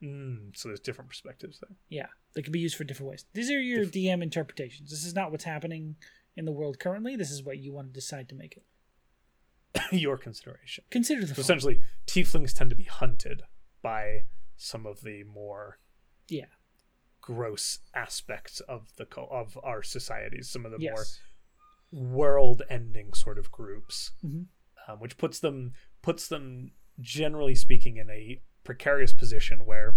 [0.02, 1.76] Mm, so there's different perspectives there.
[1.88, 3.24] Yeah, they can be used for different ways.
[3.32, 4.90] These are your DM interpretations.
[4.90, 5.96] This is not what's happening
[6.37, 7.16] in the world currently.
[7.16, 8.64] This is what you want to decide to make it.
[9.92, 10.85] Your consideration.
[10.90, 13.42] Consider the So essentially, tieflings tend to be hunted
[13.83, 14.25] by
[14.57, 15.79] some of the more
[16.29, 16.47] Yeah.
[17.21, 20.51] gross aspects of the co- of our societies.
[20.51, 20.92] Some of the Yes.
[21.92, 24.47] more world-ending sort of groups, Mhm.
[24.88, 29.97] um, which puts them puts them generally speaking in a precarious position where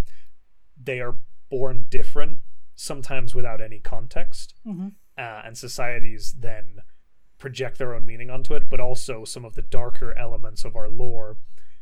[0.78, 1.18] they are
[1.50, 2.40] born different,
[2.76, 4.90] sometimes without any context, Mm-hmm.
[5.18, 6.82] Uh, and societies then
[7.38, 10.90] project their own meaning onto it, but also some of the darker elements of our
[10.90, 11.38] lore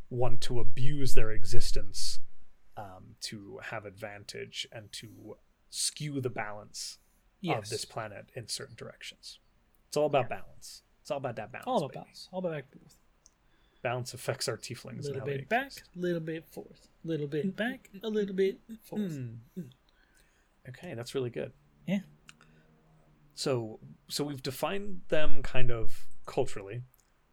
[0.10, 2.20] want to abuse their existence
[2.78, 5.38] um, to have advantage and to
[5.70, 6.98] skew the balance
[7.48, 9.40] of this planet in certain directions.
[9.88, 10.82] It's all about balance.
[11.02, 11.68] It's all about that balance.
[11.68, 12.04] all about baby.
[12.06, 12.30] balance.
[12.32, 12.96] All about back forth.
[13.82, 15.06] Balance affects our tieflings.
[15.06, 15.90] A little bit back, exist.
[15.96, 16.88] little bit forth.
[17.04, 19.12] A Little bit back, a little bit forth.
[19.12, 19.36] Mm.
[20.70, 21.52] Okay, that's really good.
[21.86, 22.00] Yeah.
[23.36, 26.84] So, so we've defined them kind of culturally.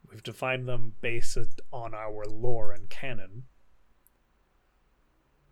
[0.09, 1.37] We've defined them based
[1.71, 3.43] on our lore and canon.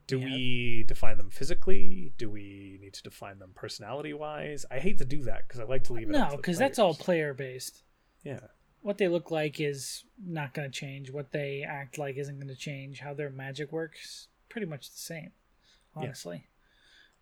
[0.08, 0.26] Do Yeah.
[0.26, 2.14] we define them physically?
[2.18, 4.66] Do we need to define them personality-wise?
[4.72, 6.14] I hate to do that because I like to leave it.
[6.14, 7.84] No, because that's all player based.
[8.24, 8.40] Yeah.
[8.82, 11.12] What they look like is not going to change.
[11.12, 13.02] What they act like isn't going to change.
[13.02, 15.32] How their magic works, pretty much the same.
[15.96, 16.04] Yeah.
[16.04, 16.48] Honestly,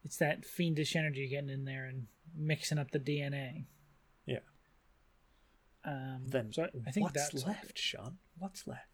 [0.05, 3.65] it's that fiendish energy getting in there and mixing up the DNA.
[4.25, 4.39] Yeah.
[5.85, 8.17] Um, Then so I, I think what's that's left, Sean?
[8.37, 8.87] What's left?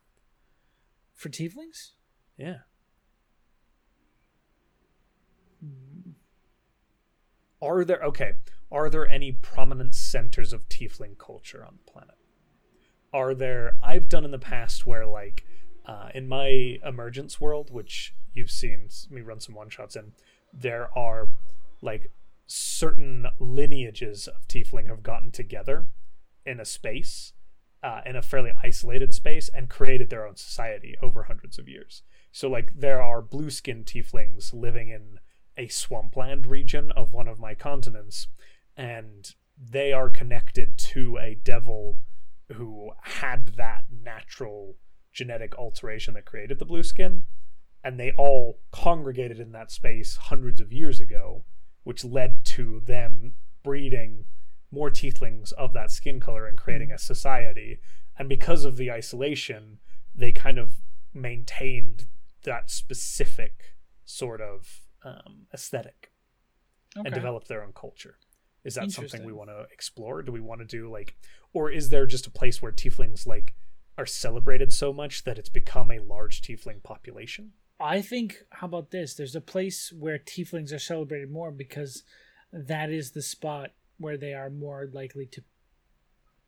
[1.13, 1.91] for tieflings.
[2.37, 2.57] Yeah.
[7.61, 8.33] Are there okay?
[8.71, 12.15] Are there any prominent centers of tiefling culture on the planet?
[13.13, 13.77] Are there?
[13.81, 15.45] I've done in the past where like
[15.85, 20.11] uh, in my emergence world, which you've seen me run some one shots in,
[20.51, 21.29] there are
[21.81, 22.11] like
[22.45, 25.87] certain lineages of tiefling have gotten together
[26.45, 27.33] in a space,
[27.81, 32.03] uh, in a fairly isolated space, and created their own society over hundreds of years.
[32.31, 35.19] So, like, there are blue skinned tieflings living in
[35.55, 38.27] a swampland region of one of my continents,
[38.75, 41.99] and they are connected to a devil
[42.53, 44.77] who had that natural
[45.11, 47.23] genetic alteration that created the blue skin.
[47.83, 51.43] And they all congregated in that space hundreds of years ago,
[51.83, 54.25] which led to them breeding
[54.71, 57.79] more tieflings of that skin color and creating a society.
[58.17, 59.79] And because of the isolation,
[60.15, 60.81] they kind of
[61.13, 62.05] maintained
[62.43, 66.09] that specific sort of um, aesthetic
[66.95, 67.07] Okay.
[67.07, 68.17] and developed their own culture.
[68.63, 70.21] Is that something we want to explore?
[70.21, 71.15] Do we want to do like,
[71.51, 73.55] or is there just a place where tieflings like
[73.97, 77.53] are celebrated so much that it's become a large tiefling population?
[77.79, 79.13] I think, how about this?
[79.13, 82.03] There's a place where tieflings are celebrated more because
[82.51, 85.43] that is the spot where they are more likely to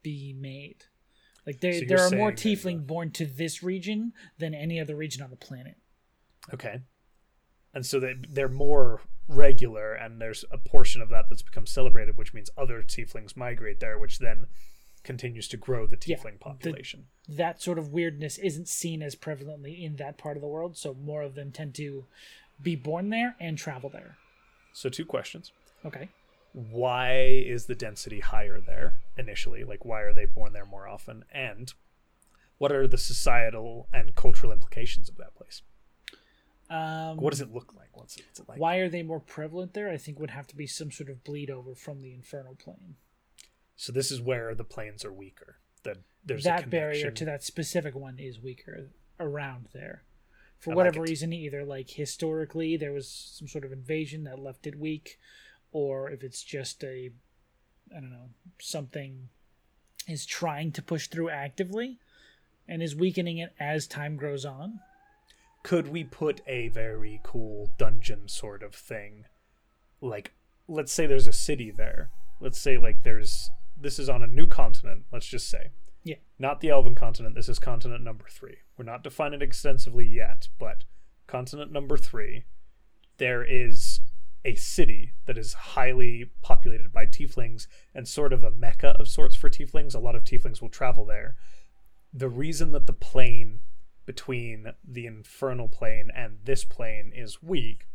[0.01, 0.85] be made.
[1.45, 4.95] Like there, So there are more tiefling a- born to this region than any other
[4.95, 5.75] region on the planet.
[6.53, 6.81] Okay.
[7.73, 12.17] And so they they're more regular, and there's a portion of that that's become celebrated,
[12.17, 14.45] which means other tieflings migrate there, which then
[15.05, 17.07] continues to grow the Yeah, tiefling the- population.
[17.29, 20.93] That sort of weirdness isn't seen as prevalently in that part of the world, so
[20.93, 22.05] more of them tend to
[22.61, 24.17] be born there and travel there.
[24.73, 25.51] So two questions.
[25.85, 26.09] Okay.
[26.53, 29.63] Why is the density higher there initially?
[29.63, 31.23] Like why are they born there more often?
[31.31, 31.73] And
[32.57, 35.61] what are the societal and cultural implications of that place?
[36.69, 37.89] Um, What does it look like?
[37.95, 38.59] What's it, what's it like?
[38.59, 39.89] Why are they more prevalent there?
[39.89, 42.95] I think would have to be some sort of bleed over from the infernal plane.
[43.75, 45.57] So this is where the planes are weaker.
[45.83, 50.03] That there's a that barrier to that specific one is weaker around there.
[50.59, 51.09] For I whatever it.
[51.09, 55.19] reason, either like historically there was some sort of invasion that left it weak,
[55.71, 57.11] or if it's just a,
[57.95, 59.29] I don't know, something
[60.07, 61.99] is trying to push through actively
[62.67, 64.79] and is weakening it as time grows on.
[65.63, 69.25] could we put a very cool dungeon sort of thing
[70.01, 70.31] like
[70.67, 72.09] let's say there's a city there
[72.39, 75.69] let's say like there's this is on a new continent let's just say.
[76.03, 76.17] Yeah.
[76.37, 78.57] not the elven continent this is continent number three.
[78.77, 80.83] We're not defining it extensively yet but
[81.27, 82.45] continent number three
[83.17, 84.01] there is
[84.45, 89.35] a city that is highly populated by tieflings and sort of a mecca of sorts
[89.35, 89.95] for tieflings.
[89.95, 91.35] A lot of tieflings will travel there.
[92.13, 93.61] The reason that the plane
[94.05, 97.87] between the infernal plane and this plane is weak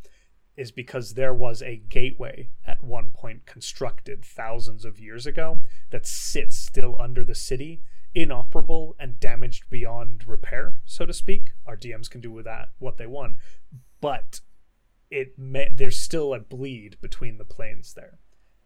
[0.57, 5.61] is because there was a gateway at one point constructed thousands of years ago
[5.91, 7.83] that sits still under the city
[8.15, 11.53] inoperable and damaged beyond repair so to speak.
[11.67, 13.37] Our dms can do with that what they want.
[14.01, 14.41] But
[15.11, 18.19] it may, there's still a bleed between the planes there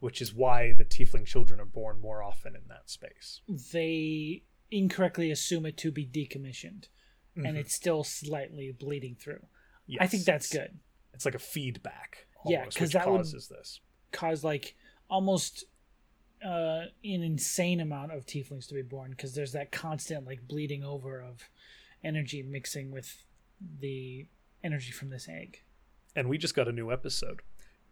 [0.04, 3.40] which is why the tiefling children are born more often in that space.
[3.72, 6.88] They incorrectly assume it to be decommissioned,
[7.34, 7.56] and mm-hmm.
[7.56, 9.46] it's still slightly bleeding through.
[9.98, 10.78] I think that's good.
[11.14, 12.26] It's like a feedback.
[12.46, 13.80] Yeah, because which that would- causes this.
[14.12, 14.74] cause like
[15.08, 15.64] almost
[16.44, 20.84] uh, an insane amount of tieflings to be born because there's that constant like bleeding
[20.84, 21.48] over of
[22.02, 23.24] energy mixing with
[23.80, 24.26] the
[24.62, 25.62] energy from this egg.
[26.14, 27.40] And we just got a new episode.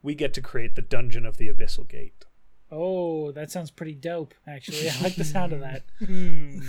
[0.03, 2.25] We get to create the Dungeon of the Abyssal Gate.
[2.71, 4.35] Oh, that sounds pretty dope.
[4.47, 5.85] Actually, I like the sound of that.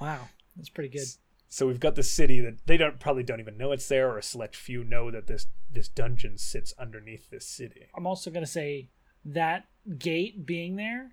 [0.00, 1.06] Wow, that's pretty good.
[1.52, 4.18] So we've got the city that they don't probably don't even know it's there, or
[4.18, 7.88] a select few know that this this dungeon sits underneath this city.
[7.94, 8.88] I'm also gonna say
[9.24, 9.66] that
[9.98, 11.10] gate being there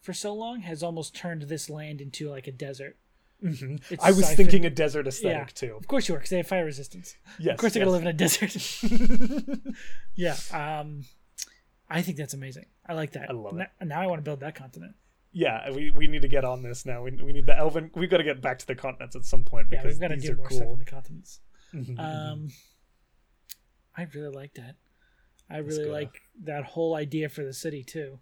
[0.00, 2.96] for so long has almost turned this land into like a desert.
[3.44, 3.76] Mm-hmm.
[4.00, 5.44] I was siphoned- thinking a desert aesthetic Yeah.
[5.68, 5.74] too.
[5.76, 7.16] Of course you are, because they have fire resistance.
[7.38, 7.86] Yes, Of course they're yes.
[7.86, 9.74] gonna live in a desert.
[10.14, 10.36] yeah.
[10.52, 11.04] Um,
[11.88, 12.66] I think that's amazing.
[12.86, 13.28] I like that.
[13.28, 13.68] I love it.
[13.80, 14.94] N- Now I want to build that continent.
[15.32, 17.02] Yeah, we, we need to get on this now.
[17.02, 17.90] We, we need the elven.
[17.94, 20.08] We've got to get back to the continents at some point Yeah, because we've got
[20.08, 20.72] to do more stuff cool.
[20.72, 21.40] on the continents.
[21.72, 22.00] Mhm, mhm.
[22.00, 22.48] Um,
[23.96, 24.76] I really like that.
[25.48, 28.18] I really like that whole idea for the city too.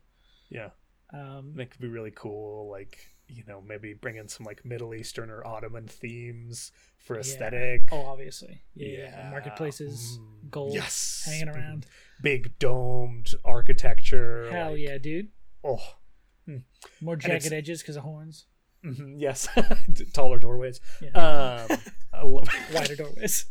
[0.51, 0.71] yeah,
[1.13, 2.69] Um, that could be really cool.
[2.71, 2.99] Like
[3.31, 7.21] you know, maybe bring in some like Middle Eastern or Ottoman themes for Yeah.
[7.21, 7.89] aesthetic.
[7.93, 8.99] oh, obviously, yeah, yeah.
[9.25, 9.31] Yeah.
[9.31, 11.25] marketplaces, Mm, gold, yes.
[11.27, 11.85] hanging around.
[12.23, 14.51] Big domed architecture.
[14.51, 15.29] Hell like- yeah, dude!
[15.63, 15.98] Oh,
[17.01, 18.47] More jagged edges because of horns,
[18.85, 19.49] mhm, yes.
[20.15, 20.81] Taller doorways.
[21.03, 21.67] Yeah.
[21.71, 21.79] Um,
[22.73, 23.47] wider doorways,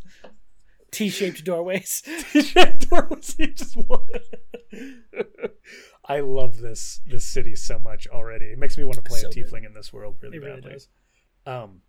[0.92, 2.02] T-shaped doorways.
[2.32, 3.36] T-shaped doorways.
[3.38, 4.10] You just want.
[6.06, 8.46] I love this this city so much already.
[8.46, 9.46] It makes me want to play So a good.
[9.46, 10.78] tiefling in this world really It badly.
[11.46, 11.82] Um,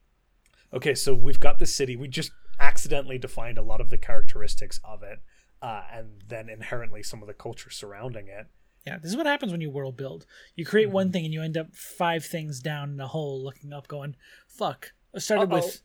[0.73, 1.97] okay, so we've got the city.
[1.97, 5.21] We just accidentally defined a lot of the characteristics of it,
[5.63, 8.47] uh, and then inherently some of the culture surrounding it.
[8.87, 10.25] Yeah, this is what happens when you world build.
[10.57, 11.13] You create one mm-hmm.
[11.13, 14.93] thing and you end up five things down in a hole, looking up, going, "Fuck."
[15.15, 15.57] I started Uh-oh.
[15.57, 15.83] with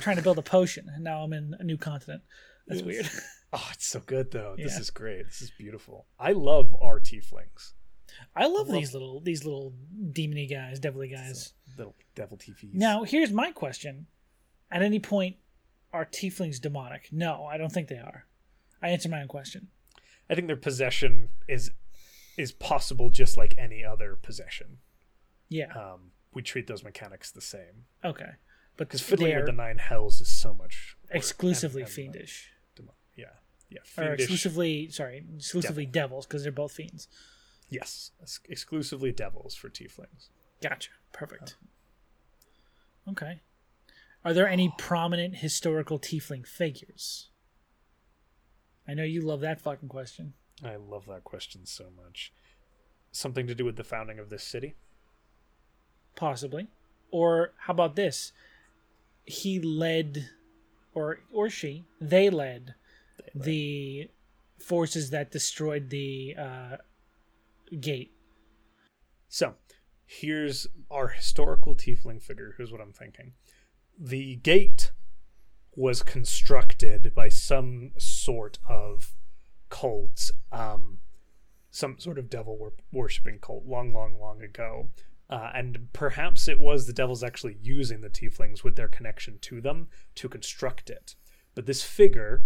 [0.00, 2.22] trying to build a potion, and now I'm in a new continent.
[2.66, 2.86] That's Yes.
[2.86, 3.10] weird.
[3.52, 4.54] Oh, it's so good though.
[4.58, 5.24] This is great.
[5.24, 6.06] This is beautiful.
[6.18, 7.72] I love our tieflings.
[8.34, 9.72] I love love- these little these little
[10.12, 11.54] demony guys, devilly guys.
[11.78, 12.74] Little devil TVs.
[12.74, 14.08] Now, here's my question:
[14.70, 15.36] At any point,
[15.92, 17.08] are tieflings demonic?
[17.12, 18.26] No, I don't think they are.
[18.82, 19.68] I answer my own question.
[20.28, 21.70] I think their possession is
[22.36, 24.78] is possible just like any other possession.
[25.48, 25.72] Yeah.
[25.72, 28.32] Um, we treat those mechanics the same okay.
[28.76, 32.94] But because fiddling with the nine hells is so much exclusively And- and, fiendish, demo-
[33.16, 33.26] yeah,
[33.70, 37.08] yeah, or exclusively sorry, exclusively devils because they're both fiends.
[37.70, 40.28] yes, ex- exclusively devils for tieflings.
[40.62, 40.90] Gotcha.
[41.12, 41.56] Perfect.
[43.08, 43.40] Okay.
[44.24, 47.30] Are there any prominent historical tiefling figures?
[48.86, 50.34] I know you love that fucking question.
[50.64, 52.32] I love that question so much.
[53.12, 54.74] Something to do with the founding of this city.
[56.14, 56.68] Possibly.
[57.10, 58.32] Or how about this?
[59.24, 60.30] He led
[60.96, 62.74] or or she, they led
[63.34, 64.08] the
[64.58, 66.76] forces that destroyed the uh,
[67.78, 68.12] gate.
[69.28, 69.54] So,
[70.06, 72.54] here's our historical tiefling figure.
[72.56, 73.34] Here's what I'm thinking.
[73.98, 74.92] The gate
[75.74, 79.12] was constructed by some sort of
[79.68, 80.98] cult, um,
[81.70, 84.90] some sort of devil wor- worshipping cult long, long, long ago.
[85.28, 89.60] Uh, and perhaps it was the devils actually using the tieflings with their connection to
[89.60, 91.16] them to construct it.
[91.54, 92.44] But this figure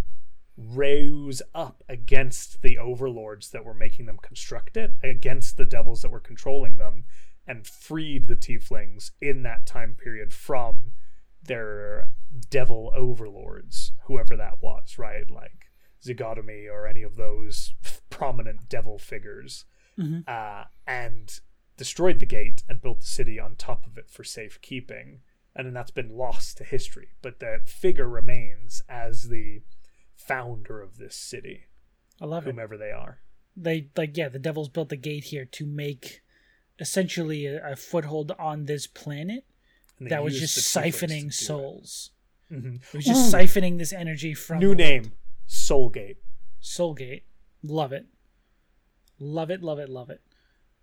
[0.57, 6.11] rose up against the overlords that were making them construct it, against the devils that
[6.11, 7.05] were controlling them,
[7.47, 10.93] and freed the tieflings in that time period from
[11.43, 12.09] their
[12.51, 15.31] devil overlords, whoever that was, right?
[15.31, 15.70] Like
[16.03, 17.75] Zygotamy or any of those
[18.11, 19.65] prominent devil figures,
[19.99, 20.27] Mhm.
[20.29, 21.41] uh, and
[21.77, 25.21] destroyed the gate and built the city on top of it for safekeeping.
[25.55, 27.09] And then that's been lost to history.
[27.23, 29.63] But the figure remains as the
[30.15, 31.65] founder of this city,
[32.21, 32.51] I love it.
[32.51, 33.21] whomever they are.
[33.57, 36.21] They like yeah, the devils built the gate here to make
[36.79, 39.45] essentially a, a foothold on this planet
[40.01, 41.33] that was just the tieflings to siphoning do it.
[41.35, 42.11] souls.
[42.51, 42.77] Mhm.
[42.83, 45.13] It was just siphoning this energy from New name,
[45.51, 46.17] Soulgate.
[46.63, 47.23] Soulgate.
[47.63, 48.07] Love it.
[49.19, 50.21] Love it, love it, love it.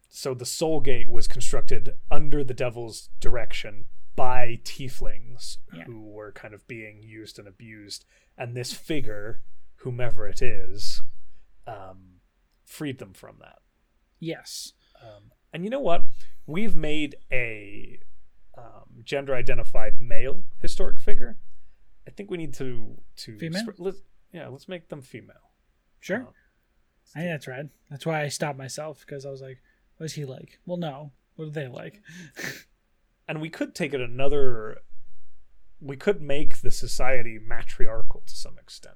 [0.10, 5.84] So the Soul Gate was constructed under the devil's direction by tieflings Yeah.
[5.86, 8.06] who were kind of being used and abused,
[8.38, 9.42] and this figure,
[9.78, 11.02] whomever it is,
[11.66, 12.20] um,
[12.66, 13.60] freed them from that.
[14.20, 14.74] Yes.
[15.02, 16.06] Um, and you know what?
[16.46, 18.00] We've made a
[18.58, 21.38] um, gender-identified male historic figure.
[22.08, 23.62] I think we need to to Female?
[23.66, 24.02] sp- let's,
[24.32, 25.52] yeah, let's make them female.
[26.00, 26.22] Sure.
[26.22, 26.32] Uh,
[27.16, 27.70] I think that's rad.
[27.90, 29.60] That's why I stopped myself because I was like,
[29.98, 30.60] what is he like?
[30.66, 31.12] Well, no.
[31.36, 32.02] What are they like?
[33.28, 34.80] and we could take it another
[35.80, 38.96] we could make the society matriarchal to some extent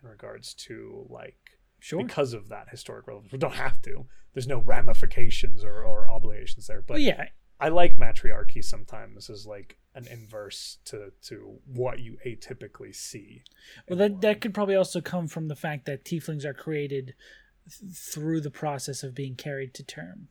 [0.00, 1.36] in regards to like
[1.82, 2.04] Sure.
[2.04, 6.66] because of that historic relevance we don't have to there's no ramifications or, or obligations
[6.66, 7.28] there but Well, yeah.
[7.60, 13.42] I like matriarchy sometimes as like an inverse to to what you atypically see
[13.88, 17.14] Well, that that could probably also come from the fact that tieflings are created
[17.68, 20.28] th- through the process of being carried to term.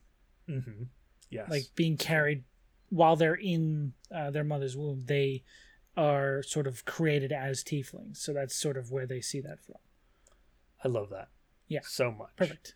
[0.49, 0.83] Mm-hmm.
[1.29, 1.49] Yes.
[1.49, 2.43] like being carried
[2.89, 5.03] while they're in uh, their mother's womb.
[5.05, 5.43] They
[5.95, 9.75] are sort of created as tieflings, so that's sort of where they see that from.
[10.83, 11.27] I love that.
[11.67, 11.81] Yeah.
[11.83, 12.29] So much.
[12.37, 12.75] Perfect,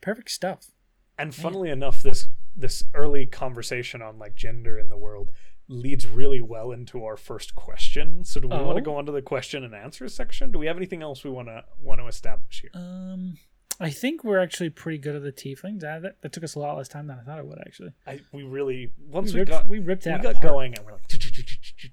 [0.00, 0.70] perfect stuff.
[1.18, 2.26] And funnily enough, this
[2.56, 5.30] this early conversation on like gender in the world
[5.68, 8.24] leads really well into our first question.
[8.24, 8.74] So do we want Oh.
[8.74, 10.52] to go on to the question and answer section?
[10.52, 12.70] Do we have anything else we want to want to establish here?
[12.74, 13.38] Um,
[13.78, 15.80] I think we're actually pretty good at the tieflings.
[15.80, 17.58] That, that took us a lot less time than I thought it would.
[17.58, 20.50] Actually, I we really once we we, ripped, got we ripped out, we got apart.
[20.52, 21.02] going and we're like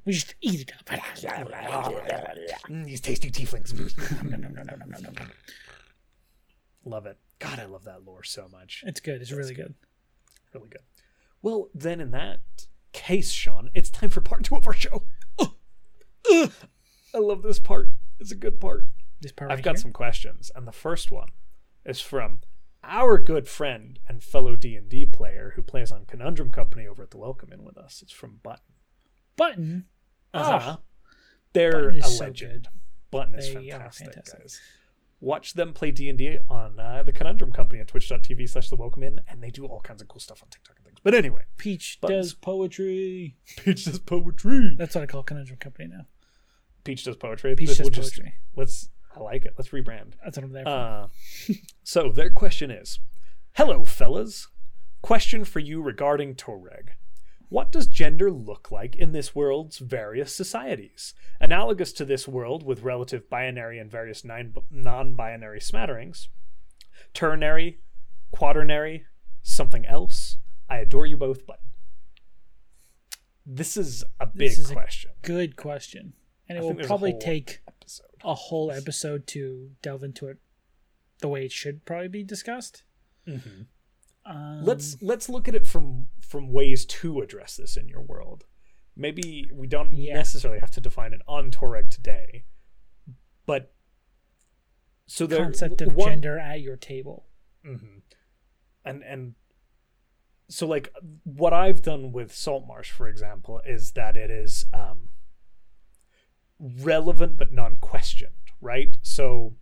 [0.06, 0.86] We just eat it up.
[2.70, 3.74] "Mm, these tasty tieflings.
[6.86, 7.18] love it.
[7.40, 8.84] God, I love that lore so much.
[8.86, 9.22] It's good.
[9.22, 9.74] It's really good.
[10.54, 10.82] Really good.
[11.42, 12.40] Well, then in that
[12.94, 15.04] case, Sean, it's time for part two of our show.
[15.40, 16.52] Ugh.
[17.14, 17.90] I love this part.
[18.20, 18.86] It's a good part.
[19.22, 19.82] This part I've right got here.
[19.82, 21.30] some questions, and the first one
[21.86, 22.42] is from
[22.84, 27.04] our good friend and fellow D and D player who plays on Conundrum Company over
[27.04, 28.02] at the Welcome Inn with us.
[28.02, 28.64] It's from Button.
[29.36, 29.86] button.
[30.34, 30.78] Uh-huh.
[31.54, 32.64] They're Button a so legend.
[32.64, 32.68] good.
[33.12, 34.40] Button is They fantastic, fantastic.
[34.42, 34.60] guys.
[35.24, 38.76] Watch them play D and D on uh, the Conundrum Company at twitch.tv slash the
[38.76, 40.98] Welcome Inn, and they do all kinds of cool stuff on TikTok and things.
[41.02, 42.26] But anyway, Peach Buttons.
[42.28, 43.38] does poetry.
[43.64, 44.76] Peach does poetry.
[44.78, 46.08] That's what I call Conundrum Company now.
[46.84, 47.56] Peach does poetry.
[47.56, 48.34] Peach This does just- poetry.
[48.58, 48.90] let's.
[49.16, 49.54] I like it.
[49.58, 50.14] Let's rebrand.
[50.24, 50.70] That's what I'm there for.
[50.70, 51.08] Uh,
[51.84, 53.00] so their question is
[53.54, 54.50] Hello, fellas.
[55.02, 56.90] Question for you regarding Toreg.
[57.54, 61.14] What does gender look like in this world's various societies?
[61.40, 66.30] Analogous to this world with relative binary and various non binary smatterings.
[67.14, 67.78] Ternary,
[68.32, 69.06] quaternary,
[69.44, 70.38] something else.
[70.68, 71.60] I adore you both, but
[73.46, 75.12] this is a big This is a question.
[75.22, 76.14] good question,
[76.50, 78.08] and it think will there's a probably take episode.
[78.24, 80.40] a whole episode to delve into it
[81.20, 82.82] the way it should probably be discussed.
[83.28, 83.68] Mhm.
[84.26, 88.46] Um, let's let's look at it from from ways to address this in your world.
[88.96, 90.14] Maybe we don't Yeah.
[90.16, 92.46] necessarily have to define it on Toreg today,
[93.46, 93.74] but
[95.08, 97.28] so the concept of one- gender at your table.
[97.66, 98.02] Mhm.
[98.86, 99.36] and and
[100.50, 100.94] so like
[101.24, 105.10] what I've done with Saltmarsh, for example, is that it is um,
[106.60, 108.98] relevant but non-questioned, right?
[109.02, 109.56] So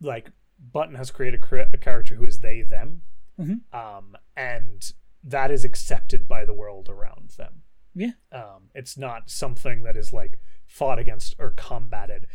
[0.00, 0.30] like
[0.60, 3.02] Button has created a, character who is they them,
[3.38, 3.72] Mhm.
[3.74, 4.92] um, and
[5.22, 7.62] that is accepted by the world around them.
[7.94, 8.12] Yeah.
[8.30, 12.26] Um, it's not something that is like fought against or combated,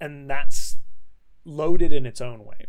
[0.00, 0.78] and that's
[1.44, 2.66] loaded in its own way.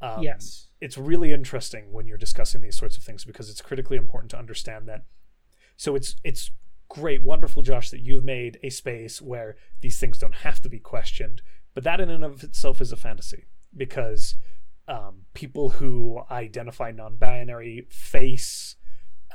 [0.00, 0.68] Um, yes.
[0.80, 4.38] it's really interesting when you're discussing these sorts of things because it's critically important to
[4.38, 5.04] understand that.
[5.76, 6.50] So it's it's
[6.88, 10.78] great, wonderful, Josh, that you've made a space where these things don't have to be
[10.78, 11.42] questioned.
[11.74, 14.36] But that in and of itself is a fantasy because
[14.88, 18.76] um, people who identify non-binary face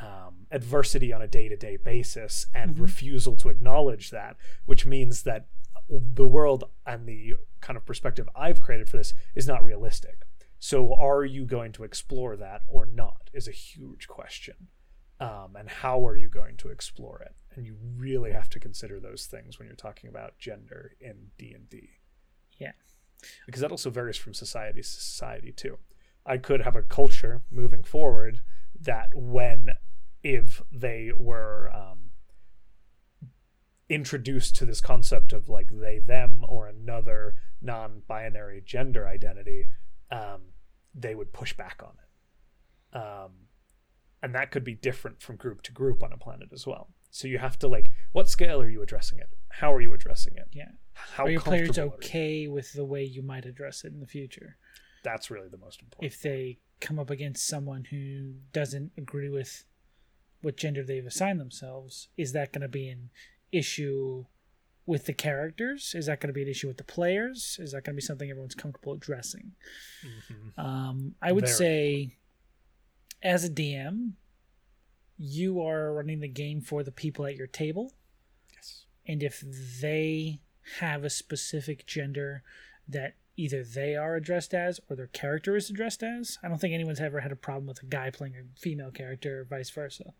[0.01, 2.81] um, adversity on a day-to-day basis and Mhm.
[2.81, 5.49] refusal to acknowledge that, which means that
[5.89, 10.23] the world and the kind of perspective I've created for this is not realistic.
[10.57, 13.29] So, are you going to explore that or not?
[13.33, 14.69] Is a huge question.
[15.19, 17.35] Um, and how are you going to explore it?
[17.55, 21.51] And you really have to consider those things when you're talking about gender in D
[21.53, 21.89] and D.
[22.57, 22.71] Yeah.
[23.45, 25.77] Because that also varies from society to society too.
[26.25, 28.41] I could have a culture moving forward
[28.79, 29.71] that when
[30.23, 32.11] if they were um,
[33.89, 39.65] introduced to this concept of like they them or another non-binary gender identity
[40.11, 40.53] um,
[40.93, 43.31] they would push back on it um,
[44.21, 47.27] and that could be different from group to group on a planet as well so
[47.27, 50.47] you have to like what scale are you addressing it how are you addressing it
[50.51, 50.69] Yeah.
[51.13, 51.83] How Are your players you?
[51.83, 54.57] okay with the way you might address it in the future?
[55.03, 59.63] that's really the most important If they come up against someone who doesn't agree with
[60.41, 63.09] what gender they've assigned themselves, is that going to be an
[63.51, 64.25] issue
[64.85, 65.93] with the characters?
[65.95, 67.57] Is that going to be an issue with the players?
[67.61, 69.51] Is that going to be something everyone's comfortable addressing?
[70.03, 70.57] Mhm.
[70.57, 72.15] Um, I would Very say,
[73.21, 74.13] as a DM,
[75.17, 77.93] you are running the game for the people at your table.
[78.53, 79.43] yes and if
[79.81, 80.39] they
[80.79, 82.43] have a specific gender
[82.87, 86.37] that either they are addressed as or their character is addressed as.
[86.43, 89.41] I don't think anyone's ever had a problem with a guy playing a female character
[89.41, 90.13] or vice versa.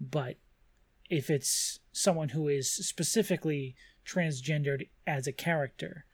[0.00, 0.36] But
[1.10, 3.74] if it's someone who is specifically
[4.06, 6.04] transgendered as a character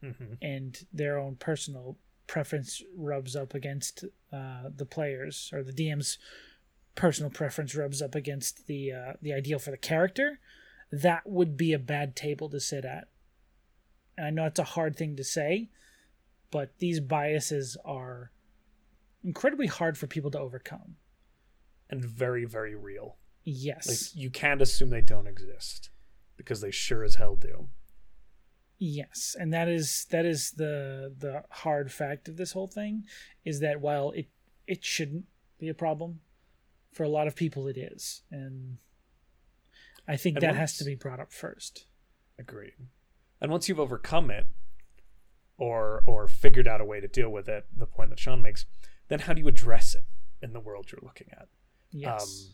[0.00, 1.96] hmm and their own personal
[2.26, 6.18] preference rubs up against uh, the players or the DM's
[6.94, 10.38] personal preference rubs up against the uh, the ideal for the character,
[11.02, 13.08] that would be a bad table to sit at.
[14.16, 15.70] And I know it's a hard thing to say,
[16.50, 18.30] but these biases are
[19.24, 20.96] incredibly hard for people to overcome.
[21.90, 23.16] and very very real.
[23.44, 23.86] Yes.
[23.88, 25.90] Like you can't assume they don't exist
[26.36, 27.68] because they sure as hell do.
[28.78, 33.04] Yes, and that is that is the the hard fact of this whole thing
[33.44, 34.28] is that while it
[34.66, 35.24] it shouldn't
[35.58, 36.20] be a problem
[36.92, 38.22] for a lot of people it is.
[38.30, 38.78] And
[40.06, 41.86] I think And that once- has to be brought up first.
[42.38, 42.74] Agreed.
[43.40, 44.46] And once you've overcome it,
[45.56, 48.66] or or figured out a way to deal with it, the point that Sean makes,
[49.08, 50.04] then how do you address it
[50.42, 51.48] in the world you're looking at?
[51.90, 52.50] Yes.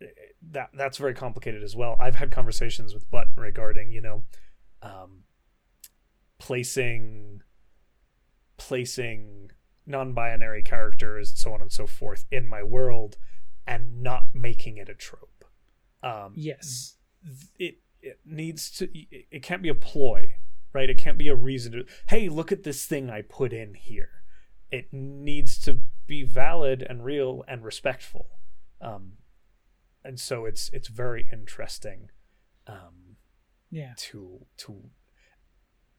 [0.00, 0.08] Um,
[0.50, 1.96] that that's very complicated as well.
[1.98, 4.24] I've had conversations with Button regarding you know,
[4.82, 5.24] um,
[6.38, 7.40] placing
[8.56, 9.50] placing
[9.86, 13.16] non-binary characters, so on and so forth, in my world,
[13.66, 15.33] and not making it a trope.
[16.04, 16.96] Um, yes.
[17.58, 20.34] it it needs to it it can't be a ploy
[20.74, 20.90] right?
[20.90, 24.10] It can't be a reason to hey look at this thing i put in here.
[24.70, 28.26] It needs to be valid and real and respectful.
[28.80, 29.12] Um
[30.04, 32.10] and so it's it's very interesting
[32.66, 33.16] um
[33.70, 33.94] Yeah.
[34.08, 34.90] to to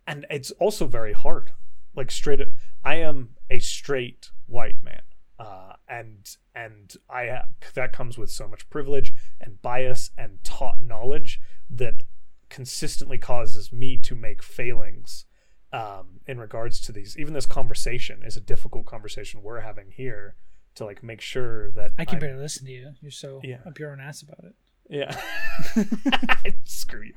[0.06, 1.52] and it's also very hard.
[1.96, 2.42] Like straight
[2.84, 5.02] i am a straight white man
[5.40, 10.82] uh and and i ha- that comes with so much privilege and bias and taught
[10.82, 12.04] knowledge that
[12.50, 15.26] consistently causes me to make failings
[15.74, 20.36] um in regards to these even this conversation is a difficult conversation we're having here
[20.76, 22.92] to like make sure that I can I'm- barely listen to you.
[23.02, 23.60] You're so Yeah.
[23.66, 24.56] up your own ass about it.
[24.90, 26.52] yeah.
[26.66, 27.14] Screw you.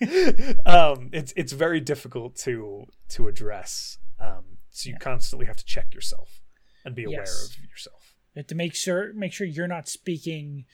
[0.66, 3.98] um, it's it's very difficult to to address.
[4.20, 4.98] Um, so you Yeah.
[4.98, 6.39] constantly have to check yourself
[6.84, 7.56] and be aware Yes.
[7.58, 8.14] of yourself.
[8.34, 10.66] You have to make sure make sure you're not speaking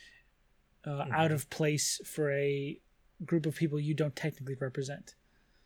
[0.85, 1.13] uh, Mm-hmm.
[1.13, 2.81] out of place for a
[3.25, 5.15] group of people you don't technically represent.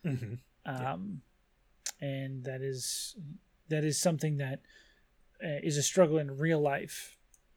[0.04, 0.34] Mm-hmm.
[0.64, 1.20] um,
[2.00, 3.14] and that is
[3.68, 4.60] that is something that
[5.44, 7.16] uh, is a struggle in real life,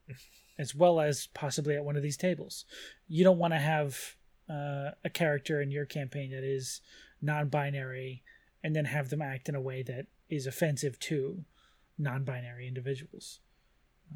[0.60, 2.66] as well as possibly at one of these tables.
[3.08, 4.16] You don't want to have
[4.50, 6.82] uh, a character in your campaign that is
[7.22, 8.24] non-binary,
[8.64, 11.46] and then have them act in a way that is offensive to
[11.98, 13.40] non-binary individuals.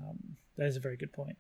[0.02, 1.38] Um, that is a very good point.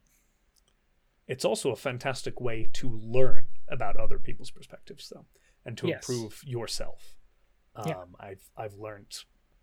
[1.27, 5.25] It's also a fantastic way to learn about other people's perspectives, though,
[5.65, 6.07] and to Yes.
[6.09, 7.17] improve yourself.
[7.75, 8.03] Um, Yeah.
[8.19, 9.13] I've I've learned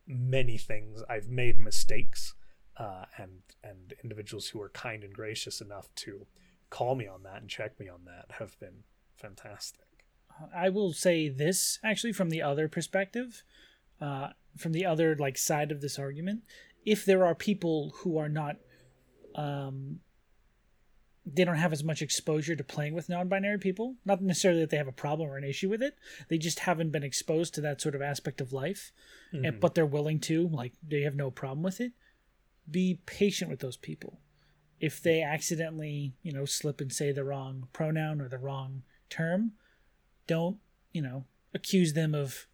[0.07, 1.03] many things.
[1.09, 2.35] I've made mistakes,
[2.77, 6.27] uh, and and individuals who are kind and gracious enough to
[6.71, 8.85] call me on that and check me on that have been
[9.17, 9.81] fantastic.
[10.55, 13.43] I will say this actually from the other perspective,
[14.01, 16.43] uh, from the other like side of this argument.
[16.85, 18.57] If there are people who are not,
[19.35, 20.01] um,
[21.27, 23.95] they don't have as much exposure to playing with non-binary people.
[24.05, 25.97] Not necessarily that they have a problem or an issue with it.
[26.29, 28.93] They just haven't been exposed to that sort of aspect of life,
[29.47, 30.49] and, but they're willing to.
[30.49, 31.93] Like they have no problem with it.
[32.71, 34.21] Be patient with those people.
[34.81, 39.53] If they accidentally, you know, slip and say the wrong pronoun or the wrong term,
[40.27, 40.59] don't
[40.93, 41.25] you know
[41.55, 42.47] accuse them of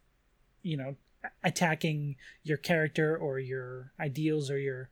[0.61, 0.95] you know
[1.43, 4.89] attacking your character or your ideals or your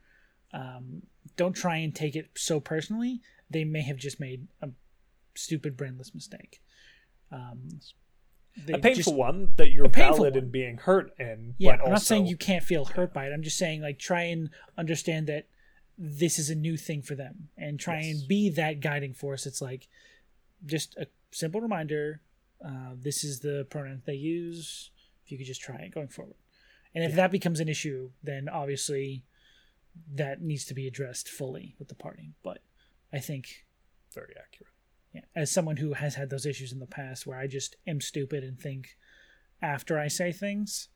[0.53, 1.03] um,
[1.35, 3.21] don't try and take it so personally.
[3.49, 4.69] They may have just made a
[5.35, 6.61] stupid brainless mistake.
[7.31, 7.79] Um,
[8.67, 11.53] a painful just- one that you're valid in being hurt in.
[11.59, 13.31] yeah but i'm not saying you can't feel hurt by it.
[13.33, 15.47] I'm just saying like try and understand that
[15.97, 18.19] this is a new thing for them and try Yes.
[18.19, 19.45] and be that guiding force.
[19.45, 19.87] It's like
[20.65, 22.21] just a simple reminder
[22.65, 24.89] uh, this is the pronoun they use
[25.29, 26.35] if you could just try it going forward
[26.95, 29.23] and if that becomes an issue then obviously
[30.13, 32.59] that needs to be addressed fully with the party but
[33.13, 33.65] i think
[34.13, 34.73] very accurate.
[35.13, 38.01] yeah, as someone who has had those issues in the past where I just am
[38.01, 38.97] stupid and think
[39.61, 40.89] after I say things,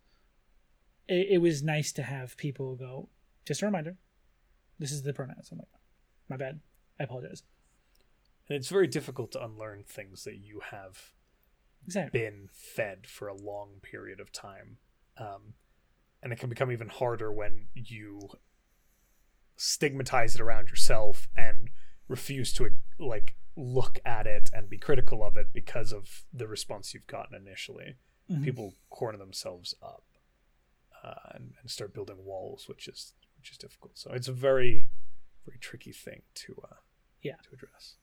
[1.07, 3.09] it, it was nice to have people go,
[3.45, 3.97] just a reminder,
[4.79, 5.49] this is the pronouns.
[5.51, 5.67] I'm like,
[6.29, 6.59] my bad.
[6.99, 7.43] I apologize.
[8.49, 11.13] And it's very difficult to unlearn things that you have
[11.85, 12.19] Exactly.
[12.19, 14.77] been fed for a long period of time.
[15.17, 15.53] Um,
[16.21, 18.29] and it can become even harder when you
[19.55, 21.69] stigmatize it around yourself and
[22.07, 22.69] refuse to
[22.99, 27.35] like look at it and be critical of it because of the response you've gotten
[27.35, 27.95] initially.
[28.29, 28.43] Mhm.
[28.43, 30.03] People corner themselves up
[31.03, 33.97] uh, and, and start building walls, which is which is difficult.
[33.97, 34.89] So it's a very
[35.45, 36.75] very tricky thing to uh,
[37.21, 37.35] Yeah.
[37.43, 37.97] to address.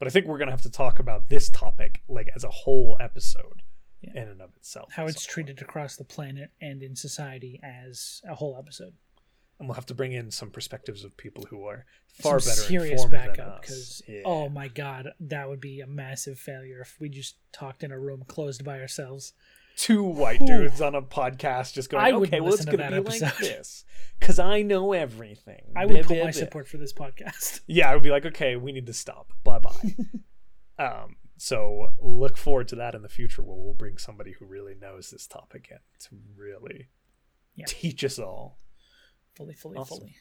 [0.00, 2.96] But I think we're gonna have to talk about this topic like as a whole
[2.98, 3.62] episode
[4.00, 4.22] Yeah.
[4.22, 4.90] in and of itself.
[4.92, 5.68] How it's treated point.
[5.68, 8.94] across the planet and in society as a whole episode.
[9.58, 12.62] and we'll have to bring in some perspectives of people who are far Some better
[12.62, 13.60] serious backup us.
[13.60, 14.22] because Yeah.
[14.24, 17.98] oh my god, that would be a massive failure if we just talked in a
[17.98, 19.34] room closed by ourselves.
[19.76, 20.46] Two white Whew.
[20.46, 23.02] dudes on a podcast just going, I wouldn't okay, well, it's listen to going to
[23.02, 23.84] be like episode." this
[24.18, 25.62] because I know everything.
[25.76, 26.30] I would Blah, put blah, my blah.
[26.32, 27.60] support for this podcast.
[27.66, 29.32] Yeah, I would be like, okay, we need to stop.
[29.44, 29.94] Bye bye.
[30.84, 34.74] um, so look forward to that in the future where we'll bring somebody who really
[34.74, 36.88] knows this topic in to really
[37.54, 37.64] Yeah.
[37.66, 38.58] teach us all.
[39.36, 39.98] Fully, fully, Awesome.
[40.00, 40.16] fully.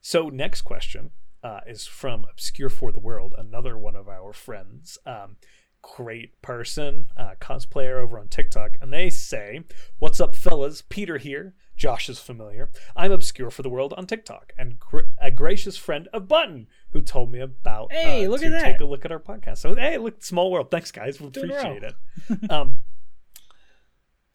[0.00, 1.10] So next question
[1.42, 4.96] uh, is from Obscure for the World, another one of our friends.
[5.04, 5.36] Um,
[5.82, 9.64] great person, uh, cosplayer over on TikTok, and they say,
[9.98, 10.82] "What's up, fellas?
[10.88, 11.54] Peter here.
[11.76, 12.70] Josh is familiar.
[12.94, 17.00] I'm Obscure for the World on TikTok, and gr- a gracious friend of Button who
[17.00, 17.92] told me about.
[17.92, 18.62] Hey, uh, look at that.
[18.62, 19.58] Take a look at our podcast.
[19.58, 20.70] So hey, look, small world.
[20.70, 21.20] Thanks, guys.
[21.20, 21.66] We Doing well.
[21.66, 21.94] appreciate
[22.30, 22.50] it.
[22.50, 22.82] um,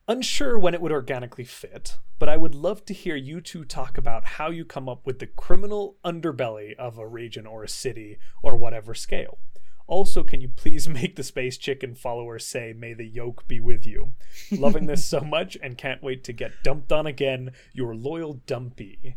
[0.08, 3.98] unsure when it would organically fit, but I would love to hear you two talk
[3.98, 8.18] about how you come up with the criminal underbelly of a region or a city
[8.42, 9.38] or whatever scale.
[9.88, 13.86] Also, can you please make the space chicken followers say, May the yoke be with
[13.86, 14.14] you?
[14.52, 17.52] Loving this so much and can't wait to get dumped on again.
[17.74, 19.16] Your loyal dumpy.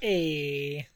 [0.00, 0.88] Hey,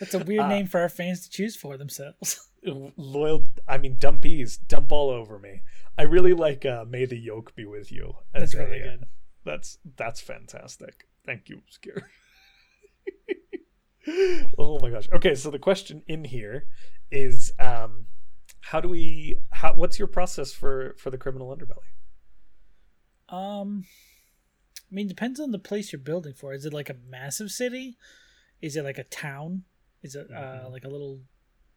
[0.00, 2.48] that's a weird Uh, name for our fans to choose for themselves.
[2.96, 5.62] Loyal, I mean, dumpies, dump all over me.
[5.98, 8.14] I really like uh, May the yoke be with you.
[8.34, 9.04] as That's really a, uh, good.
[9.44, 11.08] That's that's fantastic.
[11.26, 12.08] Thank you, Obscure.
[14.58, 15.08] oh my gosh.
[15.12, 16.66] Okay, so the question in here
[17.10, 18.06] is um
[18.62, 21.90] how do we how what's your process for for the criminal underbelly?
[23.28, 23.84] Um,
[24.90, 26.52] I mean, depends on the place you're building for.
[26.52, 27.96] Is it like a massive city?
[28.60, 29.64] Is it like a town?
[30.02, 30.34] Is it uh,
[30.66, 30.70] Mhm.
[30.70, 31.22] like a little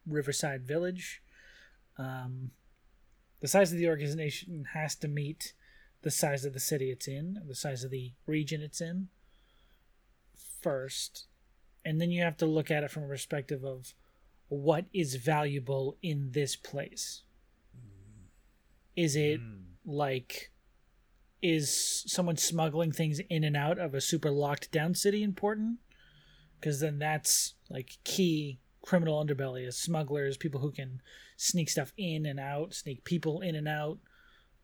[0.06, 1.22] riverside village?
[1.96, 2.50] Um,
[3.40, 5.54] the size of the organization has to meet
[6.02, 9.08] the size of the city it's in, the size of the region it's in
[10.34, 11.26] first,
[11.84, 13.94] and then you have to look at it from a perspective of
[14.48, 17.22] what is valuable in this place.
[18.94, 19.40] Is it
[19.84, 20.50] like
[21.42, 25.78] is someone smuggling things in and out of a super locked down city important?
[26.58, 31.00] Because then that's like key criminal underbelly is smugglers people who can
[31.36, 33.98] sneak stuff in and out sneak people in and out.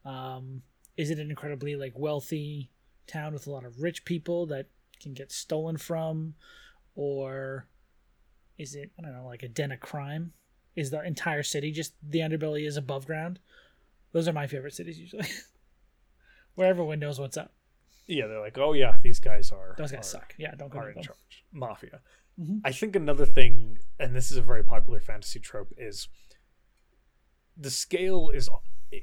[0.04, 0.62] Um,
[0.96, 2.70] is it an incredibly like wealthy
[3.06, 4.66] town with a lot of rich people that
[5.00, 6.34] can get stolen from?
[6.94, 7.66] Or
[8.58, 10.32] is it i don't know like a den of crime
[10.76, 13.38] is the entire city just the underbelly is above ground
[14.12, 15.26] those are my favorite cities usually
[16.54, 17.54] where everyone knows what's up.
[18.06, 20.34] Yeah, they're like, "Oh yeah, these guys are Those guys are- suck.
[20.36, 21.04] Yeah, don't go are in them.
[21.04, 21.44] charge.
[21.50, 22.00] Mafia.
[22.38, 22.60] Mhm.
[22.64, 26.08] I think another thing, and this is a very popular fantasy trope, is
[27.56, 28.50] the scale is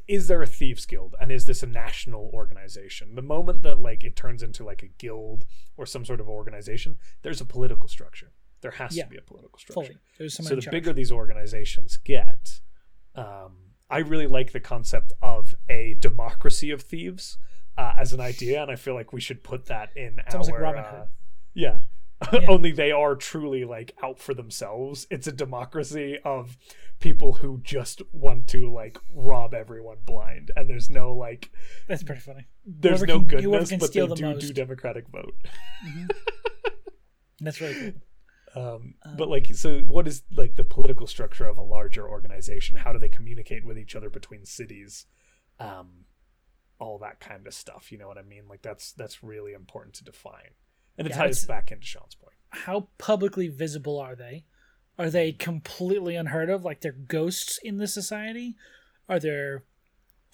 [0.08, 4.04] is there a thieves guild and is this a national organization the moment that like
[4.04, 5.45] it turns into like a guild
[5.78, 8.32] or some sort of organization there's a political structure
[8.62, 9.03] there has Yeah.
[9.05, 9.93] to be a political structure
[10.28, 12.60] so the bigger these organizations get
[13.16, 13.53] um,
[13.89, 17.38] i really like the concept of a democracy of thieves
[17.78, 20.60] uh, as an idea and i feel like we should put that in our like
[20.60, 21.07] Robin uh, Hood.
[21.53, 21.78] yeah.
[22.34, 22.41] Yeah.
[22.49, 26.57] only they are truly like out for themselves it's a democracy of
[26.99, 31.49] people who just want to like rob everyone blind and there's no like
[31.88, 32.47] That's pretty funny.
[32.66, 35.34] there's Whoever no can- goodness but they the do do democratic vote
[37.39, 38.01] That's really cool.
[38.60, 42.91] um, but like so what is like the political structure of a larger organization how
[42.93, 45.05] do they communicate with each other between cities
[45.60, 46.05] um,
[46.80, 49.93] all that kind of stuff you know what i mean like that's that's really important
[49.95, 50.53] to define
[50.97, 54.45] and it Yeah, ties back into sean's point How publicly visible are they?
[54.97, 56.66] Are they completely unheard of?
[56.66, 58.55] Like they're ghosts in the society?
[59.07, 59.64] Are there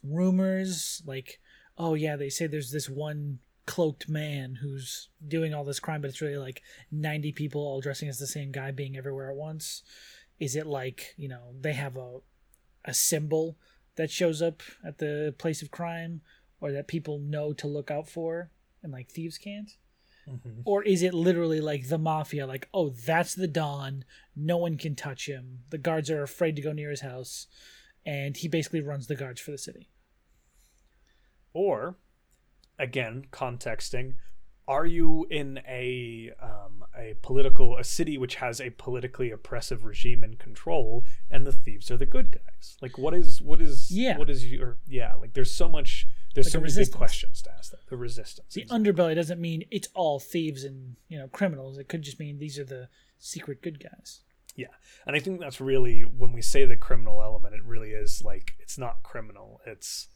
[0.03, 1.39] rumors like,
[1.77, 6.09] oh yeah, they say there's this one cloaked man who's doing all this crime, but
[6.09, 6.61] it's really like
[6.91, 9.83] 90 people all dressing as the same guy being everywhere at once?
[10.39, 12.19] Is it like, you know, they have a
[12.85, 13.57] a symbol
[13.95, 16.21] that shows up at the place of crime
[16.61, 18.51] or that people know to look out for
[18.83, 19.71] and like thieves can't?
[20.29, 20.61] Mm-hmm.
[20.65, 22.47] Or is it literally like the mafia?
[22.47, 24.05] Like, oh, that's the Don.
[24.35, 25.59] No one can touch him.
[25.69, 27.47] The guards are afraid to go near his house.
[28.05, 29.89] And he basically runs the guards for the city.
[31.53, 31.95] Or,
[32.79, 34.15] again, contexting,
[34.67, 40.23] are you in a um, a political a city which has a politically oppressive regime
[40.23, 42.77] in control, and the thieves are the good guys?
[42.81, 44.17] Like, what is what is Yeah.
[44.17, 45.13] what is your yeah?
[45.15, 47.71] Like, there's so much there's Like so many big questions to ask.
[47.71, 48.55] That the resistance.
[48.55, 51.77] The underbelly doesn't mean it's all thieves and, you know, criminals.
[51.77, 54.21] It could just mean these are the secret good guys.
[54.57, 54.67] Yeah,
[55.05, 58.55] and I think that's really when we say the criminal element, it really is like
[58.59, 59.61] it's not criminal.
[59.65, 60.07] It's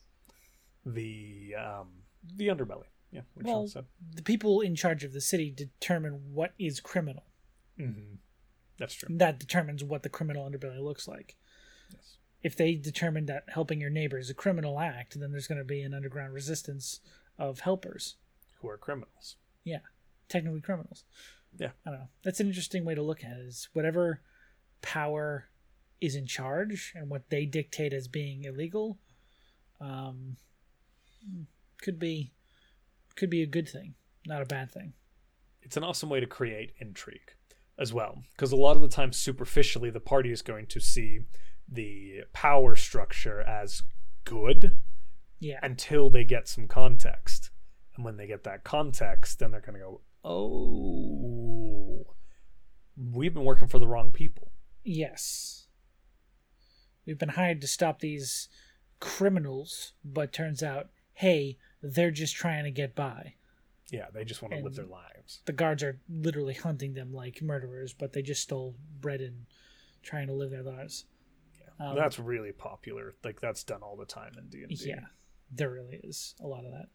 [0.86, 1.88] the um,
[2.36, 2.86] the underbelly.
[3.11, 3.86] Yeah, which Well, said.
[4.13, 7.23] The people in charge of the city determine what is criminal.
[7.77, 8.15] hmm
[8.77, 9.09] That's true.
[9.17, 11.36] That determines what the criminal underbelly looks like.
[11.91, 12.17] Yes.
[12.43, 15.63] if they determine that helping your neighbor is a criminal act, then there's going to
[15.63, 16.99] be an underground resistance
[17.39, 18.15] of helpers.
[18.61, 19.38] Who are criminals?
[19.63, 19.80] Yeah,
[20.27, 21.03] technically criminals.
[21.57, 21.71] Yeah.
[21.86, 22.09] I don't know.
[22.23, 23.45] That's an interesting way to look at it.
[23.47, 24.21] Is whatever
[24.84, 25.49] power
[25.99, 28.99] is in charge and what they dictate as being illegal,
[29.82, 30.38] um,
[31.82, 32.32] could be
[33.15, 33.95] could be a good thing,
[34.26, 34.93] not a bad thing.
[35.61, 37.34] It's an awesome way to create intrigue
[37.78, 41.20] as well, because a lot of the time, superficially, the party is going to see
[41.67, 43.84] the power structure as
[44.26, 44.80] good
[45.39, 45.59] Yeah.
[45.63, 47.51] until they get some context.
[47.95, 52.15] And when they get that context, then they're going to go, oh,
[52.97, 54.51] we've been working for the wrong people.
[54.84, 55.67] Yes.
[57.05, 58.49] We've been hired to stop these
[58.99, 60.89] criminals, but turns out,
[61.20, 63.34] hey, they're just trying to get by.
[63.91, 65.41] Yeah, they just want to live their lives.
[65.43, 69.45] The guards are literally hunting them like murderers, but they just stole bread and
[70.01, 71.07] trying to live their lives.
[71.59, 71.89] Yeah.
[71.89, 73.15] Um, that's really popular.
[73.22, 74.78] Like that's done all the time in D&D.
[74.80, 75.07] Yeah,
[75.51, 76.88] there really is a lot of that.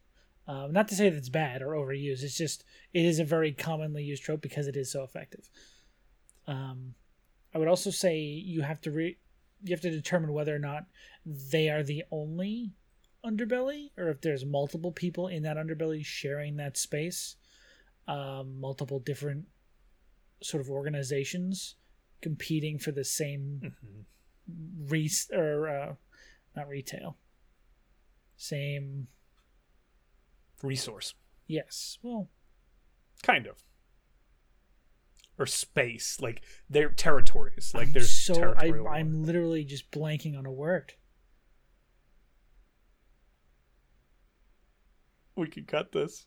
[0.50, 2.22] Um, not to say that it's bad or overused.
[2.22, 2.64] It's just
[2.94, 5.50] it is a very commonly used trope because it is so effective.
[6.46, 6.94] Um,
[7.54, 9.18] I would also say you have to re-
[9.62, 10.86] you have to determine whether or not
[11.26, 12.72] they are the only
[13.24, 17.36] underbelly or if there's multiple people in that underbelly sharing that space,
[18.06, 19.46] um, multiple different
[20.42, 21.76] sort of organizations
[22.20, 24.90] competing for the same Mhm.
[24.90, 25.94] re or uh,
[26.54, 27.16] not retail.
[28.36, 29.08] Same,
[30.62, 31.14] Resource.
[31.46, 31.98] yes.
[32.02, 32.30] Well,
[33.22, 33.62] Kind of.
[35.38, 36.20] Or space.
[36.20, 37.72] Like they're territories.
[37.74, 40.92] Like I'm there's so I, I'm literally just blanking on a word.
[45.36, 46.26] We could cut this.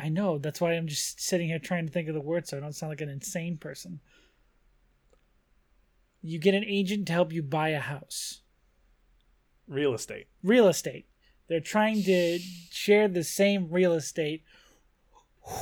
[0.00, 2.56] I know that's why I'm just sitting here trying to think of the word so
[2.56, 4.00] I don't sound like an insane person.
[6.22, 8.42] You get an agent to help you buy a house.
[9.66, 10.26] Real estate.
[10.42, 11.06] Real estate.
[11.48, 12.38] They're trying to
[12.70, 14.44] share the same real estate.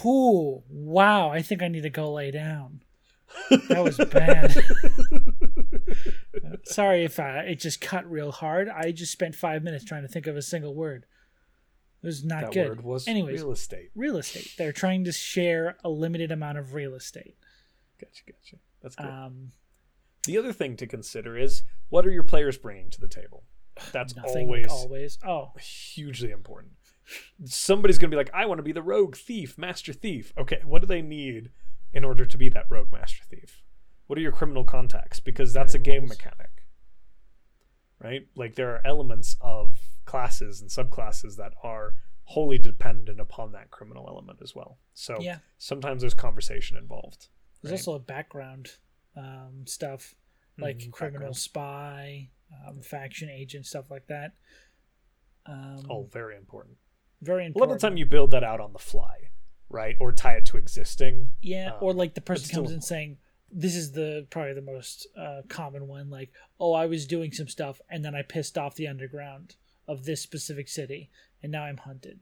[0.05, 0.65] Whoo!
[0.69, 1.31] Wow!
[1.31, 2.83] I think I need to go lay down.
[3.69, 4.57] That was bad.
[6.65, 8.69] Sorry if uh, it just cut real hard.
[8.69, 11.07] I just spent five minutes trying to think of a single word.
[12.09, 12.69] Was not that good.
[12.69, 13.91] word was Anyways, real estate.
[13.95, 14.55] real estate.
[14.57, 17.37] They're trying to share a limited amount of real estate.
[18.01, 18.57] Gotcha, gotcha.
[18.83, 19.07] That's good.
[19.07, 19.53] Um,
[20.25, 23.45] the other thing to consider is what are your players bringing to the table?
[23.93, 25.19] That's always always.
[25.27, 26.73] Oh, hugely important.
[27.45, 30.33] Somebody's going to be like, I want to be the rogue thief, master thief.
[30.37, 31.51] Okay, what do they need
[31.93, 33.63] in order to be that rogue master thief?
[34.07, 35.21] What are your criminal contacts?
[35.21, 36.65] Because that's a game mechanic.
[38.03, 38.27] Right?
[38.35, 39.79] Like there are elements of
[40.09, 41.95] classes and subclasses that are
[42.25, 44.79] wholly dependent upon that criminal element as well.
[44.95, 45.39] So yeah.
[45.59, 47.29] sometimes there's conversation involved.
[47.63, 47.79] There's right?
[47.81, 48.65] also a background
[49.17, 50.15] um, stuff
[50.59, 51.37] like Mhm, criminal background.
[51.37, 52.31] spy,
[52.67, 54.33] um, faction agent, stuff like that.
[55.47, 56.77] Um, Oh, very important.
[57.23, 57.57] very important.
[57.57, 59.31] A lot of the time you build that out on the fly,
[59.69, 59.97] right?
[60.01, 61.31] Or tie it to existing.
[61.41, 63.19] Yeah, or Um, like the person comes in saying,
[63.51, 66.31] "This is the probably the most uh, common one." Like,
[66.61, 69.57] "Oh, I was doing some stuff, and then I pissed off the underground
[69.89, 71.11] of this specific city,
[71.43, 72.21] and now I'm hunted."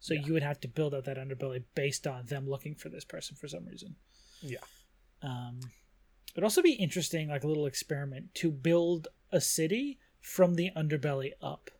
[0.00, 0.24] So Yeah.
[0.26, 3.36] you would have to build out that underbelly based on them looking for this person
[3.36, 3.96] for some reason.
[4.40, 4.64] Yeah.
[5.20, 5.60] Um,
[6.32, 11.32] it'd also be interesting, like a little experiment, to build a city from the underbelly
[11.40, 11.70] up.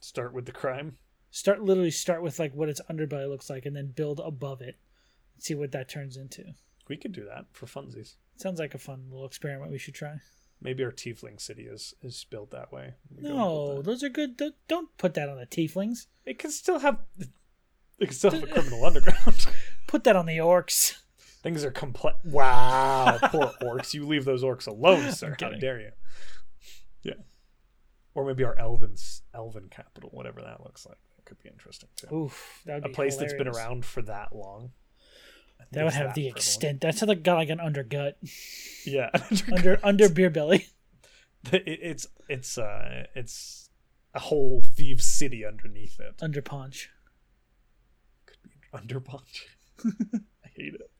[0.00, 0.98] Start with the crime.
[1.30, 4.78] Start literally start with like what its underbelly looks like, and then build above it.
[5.34, 6.54] And see what that turns into.
[6.88, 8.14] We could do that for funsies.
[8.36, 10.16] Sounds like a fun little experiment we should try.
[10.60, 12.94] Maybe our tiefling city is is built that way.
[13.14, 13.84] We No, that.
[13.84, 14.36] those are good.
[14.36, 16.06] Don't- Don't put that on the tieflings.
[16.26, 16.98] it can still have.
[18.00, 19.46] It can still have a criminal underground.
[19.88, 20.98] Put that on the orcs.
[21.42, 22.16] Things are complex.
[22.24, 23.94] Wow, poor orcs.
[23.94, 25.30] You leave those orcs alone, sir.
[25.30, 25.60] How kidding.
[25.60, 25.90] dare you?
[27.02, 27.14] Yeah.
[28.14, 30.98] Or maybe our elven's elven capital, whatever that looks like.
[31.16, 32.14] That could be interesting too.
[32.14, 34.72] Oof, a be place that's been around for that long.
[35.72, 36.36] That would have the prevalent.
[36.36, 36.80] extent.
[36.80, 38.14] That's how they got like an undergut,
[38.86, 39.10] Yeah.
[39.52, 40.66] under under beer belly.
[41.52, 43.70] It- it's it's uh it's
[44.14, 46.14] a whole thieves city underneath it.
[46.22, 46.90] Under punch.
[48.26, 49.42] Could be underpunch.
[49.84, 50.90] I hate it.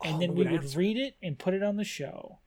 [0.04, 2.38] and Oh, then we would would answer read it and put it on the show.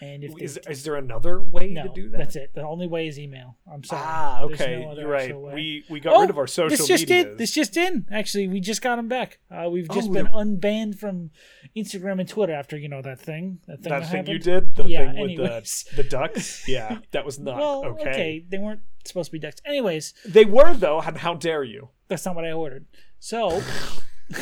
[0.00, 2.18] And if Is, is there another way no, to do that?
[2.18, 2.52] that's it.
[2.54, 3.56] The only way is email.
[3.72, 4.02] I'm sorry.
[4.04, 4.84] Ah, okay.
[4.84, 5.34] no You're right.
[5.36, 6.78] We we got Oh, rid of our social media.
[6.78, 7.26] this just medias.
[7.32, 7.36] in.
[7.36, 8.06] This just in.
[8.12, 9.40] Actually, we just got them back.
[9.50, 11.30] Uh, we've just Oh, been they're- unbanned from
[11.76, 13.58] Instagram and Twitter after you know that thing.
[13.66, 13.90] That thing.
[13.90, 15.84] that that thing you did, the Yeah, thing with anyways.
[15.96, 16.68] the the ducks.
[16.68, 18.10] Yeah, that was not Well, okay.
[18.10, 18.44] okay.
[18.48, 19.60] They weren't supposed to be ducks.
[19.66, 21.88] Anyways, They were though, and how dare you?
[22.06, 22.86] that's not what I ordered.
[23.18, 23.62] So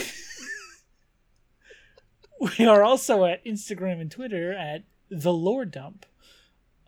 [2.58, 6.06] we are also at Instagram and Twitter at the Lore Dump.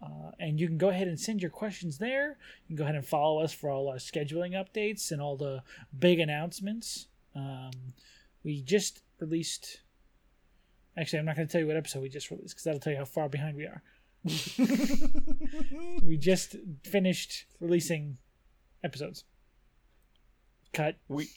[0.01, 2.39] Uh, and you can go ahead and send your questions there.
[2.67, 5.63] You can go ahead and follow us for all our scheduling updates and all the
[5.99, 7.09] big announcements.
[7.35, 7.73] Um,
[8.45, 9.81] we just released.
[10.97, 12.93] Actually, I'm not going to tell you what episode we just released because that'll tell
[12.93, 13.83] you how far behind we are.
[16.05, 18.19] we just finished releasing
[18.85, 19.25] episodes.
[20.73, 20.97] Cut.
[21.09, 21.29] We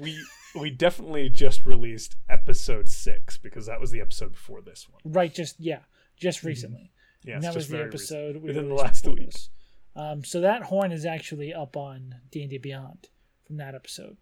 [0.00, 0.18] we
[0.58, 5.00] we definitely just released episode six because that was the episode before this one.
[5.04, 5.80] Right, just yeah,
[6.18, 6.90] just recently.
[7.24, 9.26] Yes, and that just was the episode we Within the last week.
[9.26, 9.50] this.
[9.96, 13.08] Um, so that horn is actually up on D and D Beyond
[13.46, 14.16] from that episode,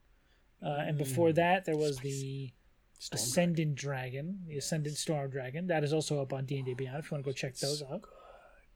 [0.64, 2.52] uh, and before that there was the
[2.98, 5.66] Storm Ascendant Dragon, the Ascendant Storm Dragon.
[5.66, 6.98] That is also up on D and D Beyond.
[7.00, 8.04] If you want to go check those out.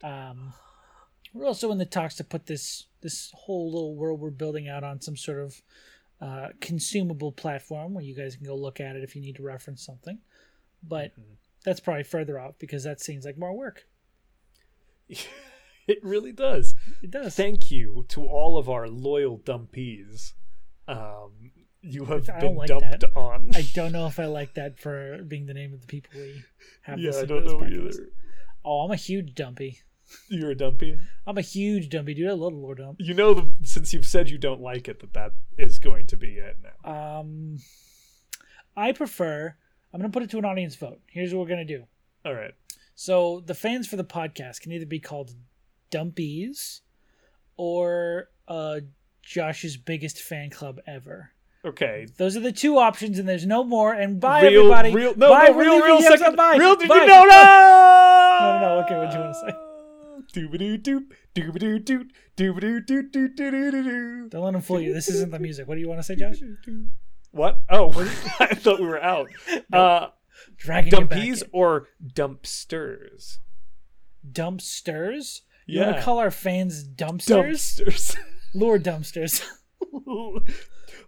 [0.03, 0.53] Um,
[1.33, 4.85] we're also in the talks to put this this whole little world we're building out
[4.85, 5.63] on some sort of
[6.21, 9.43] uh, consumable platform where you guys can go look at it if you need to
[9.43, 10.19] reference something.
[10.83, 11.33] But Mm-hmm.
[11.65, 13.87] That's probably further out because that seems like more work.
[15.91, 16.77] It really does.
[17.03, 17.35] It does.
[17.35, 20.35] Thank you to all of our loyal dumpies.
[20.87, 21.33] Um,
[21.83, 23.17] you have I been like dumped that.
[23.17, 23.51] on.
[23.57, 26.45] I don't know if I like that for being the name of the people we
[26.83, 27.01] have.
[27.01, 28.09] yeah, I don't to know either.
[28.65, 29.81] Oh, I'm a huge dumpy.
[30.29, 30.97] You're a dumpy.
[31.27, 32.29] I'm a huge dumpy dude.
[32.29, 32.99] I love the Lore Dump.
[33.01, 36.17] You know, the, since you've said you don't like it, that that is going to
[36.17, 37.19] be it now.
[37.21, 37.59] Um,
[38.77, 39.57] I prefer.
[39.93, 41.01] I'm going to put it to an audience vote.
[41.09, 41.85] Here's what we're going to do.
[42.25, 42.53] All right.
[42.95, 45.33] So the fans for the podcast can either be called
[45.91, 46.81] Dumpies
[47.57, 48.81] or uh,
[49.23, 51.31] Josh's biggest fan club ever.
[51.65, 52.07] Okay.
[52.17, 53.93] Those are the two options, and there's no more.
[53.93, 54.93] And bye, real, everybody.
[54.93, 56.57] real, no, bye, no, we're real, real second, Bye.
[56.57, 56.95] real, did bye.
[56.97, 57.25] you know?
[57.25, 59.53] No, No, no, no, okay, what'd you wanna say?
[60.33, 64.31] Doobadoo doop, doobadoo doot, doobadoo doot doot doot doot doot.
[64.31, 64.95] Don't let him fool you.
[64.95, 65.67] This isn't the music.
[65.67, 66.37] What do you want to say, Josh?
[67.33, 67.61] What?
[67.71, 67.91] Oh,
[68.41, 69.29] I thought we were out.
[69.73, 70.09] Uh,
[70.57, 73.39] Dragging dumpies or dumpsters?
[74.31, 75.41] dumpsters.
[75.67, 77.81] You want to call our fans dumpsters?
[77.81, 78.17] Dumpsters.
[78.55, 79.45] Lore dumpsters.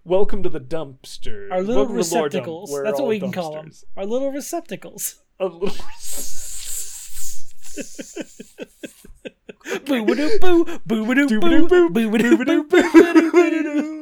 [0.05, 1.51] Welcome to the dumpster.
[1.51, 2.83] Our little Welcome Lore Dump, receptacles.
[2.85, 3.73] That's what we can call them.
[3.97, 5.23] Our little receptacles.
[5.41, 5.75] A little.
[9.87, 14.02] Boo ba doo boo, boo ba doo boo, boo ba doo boo,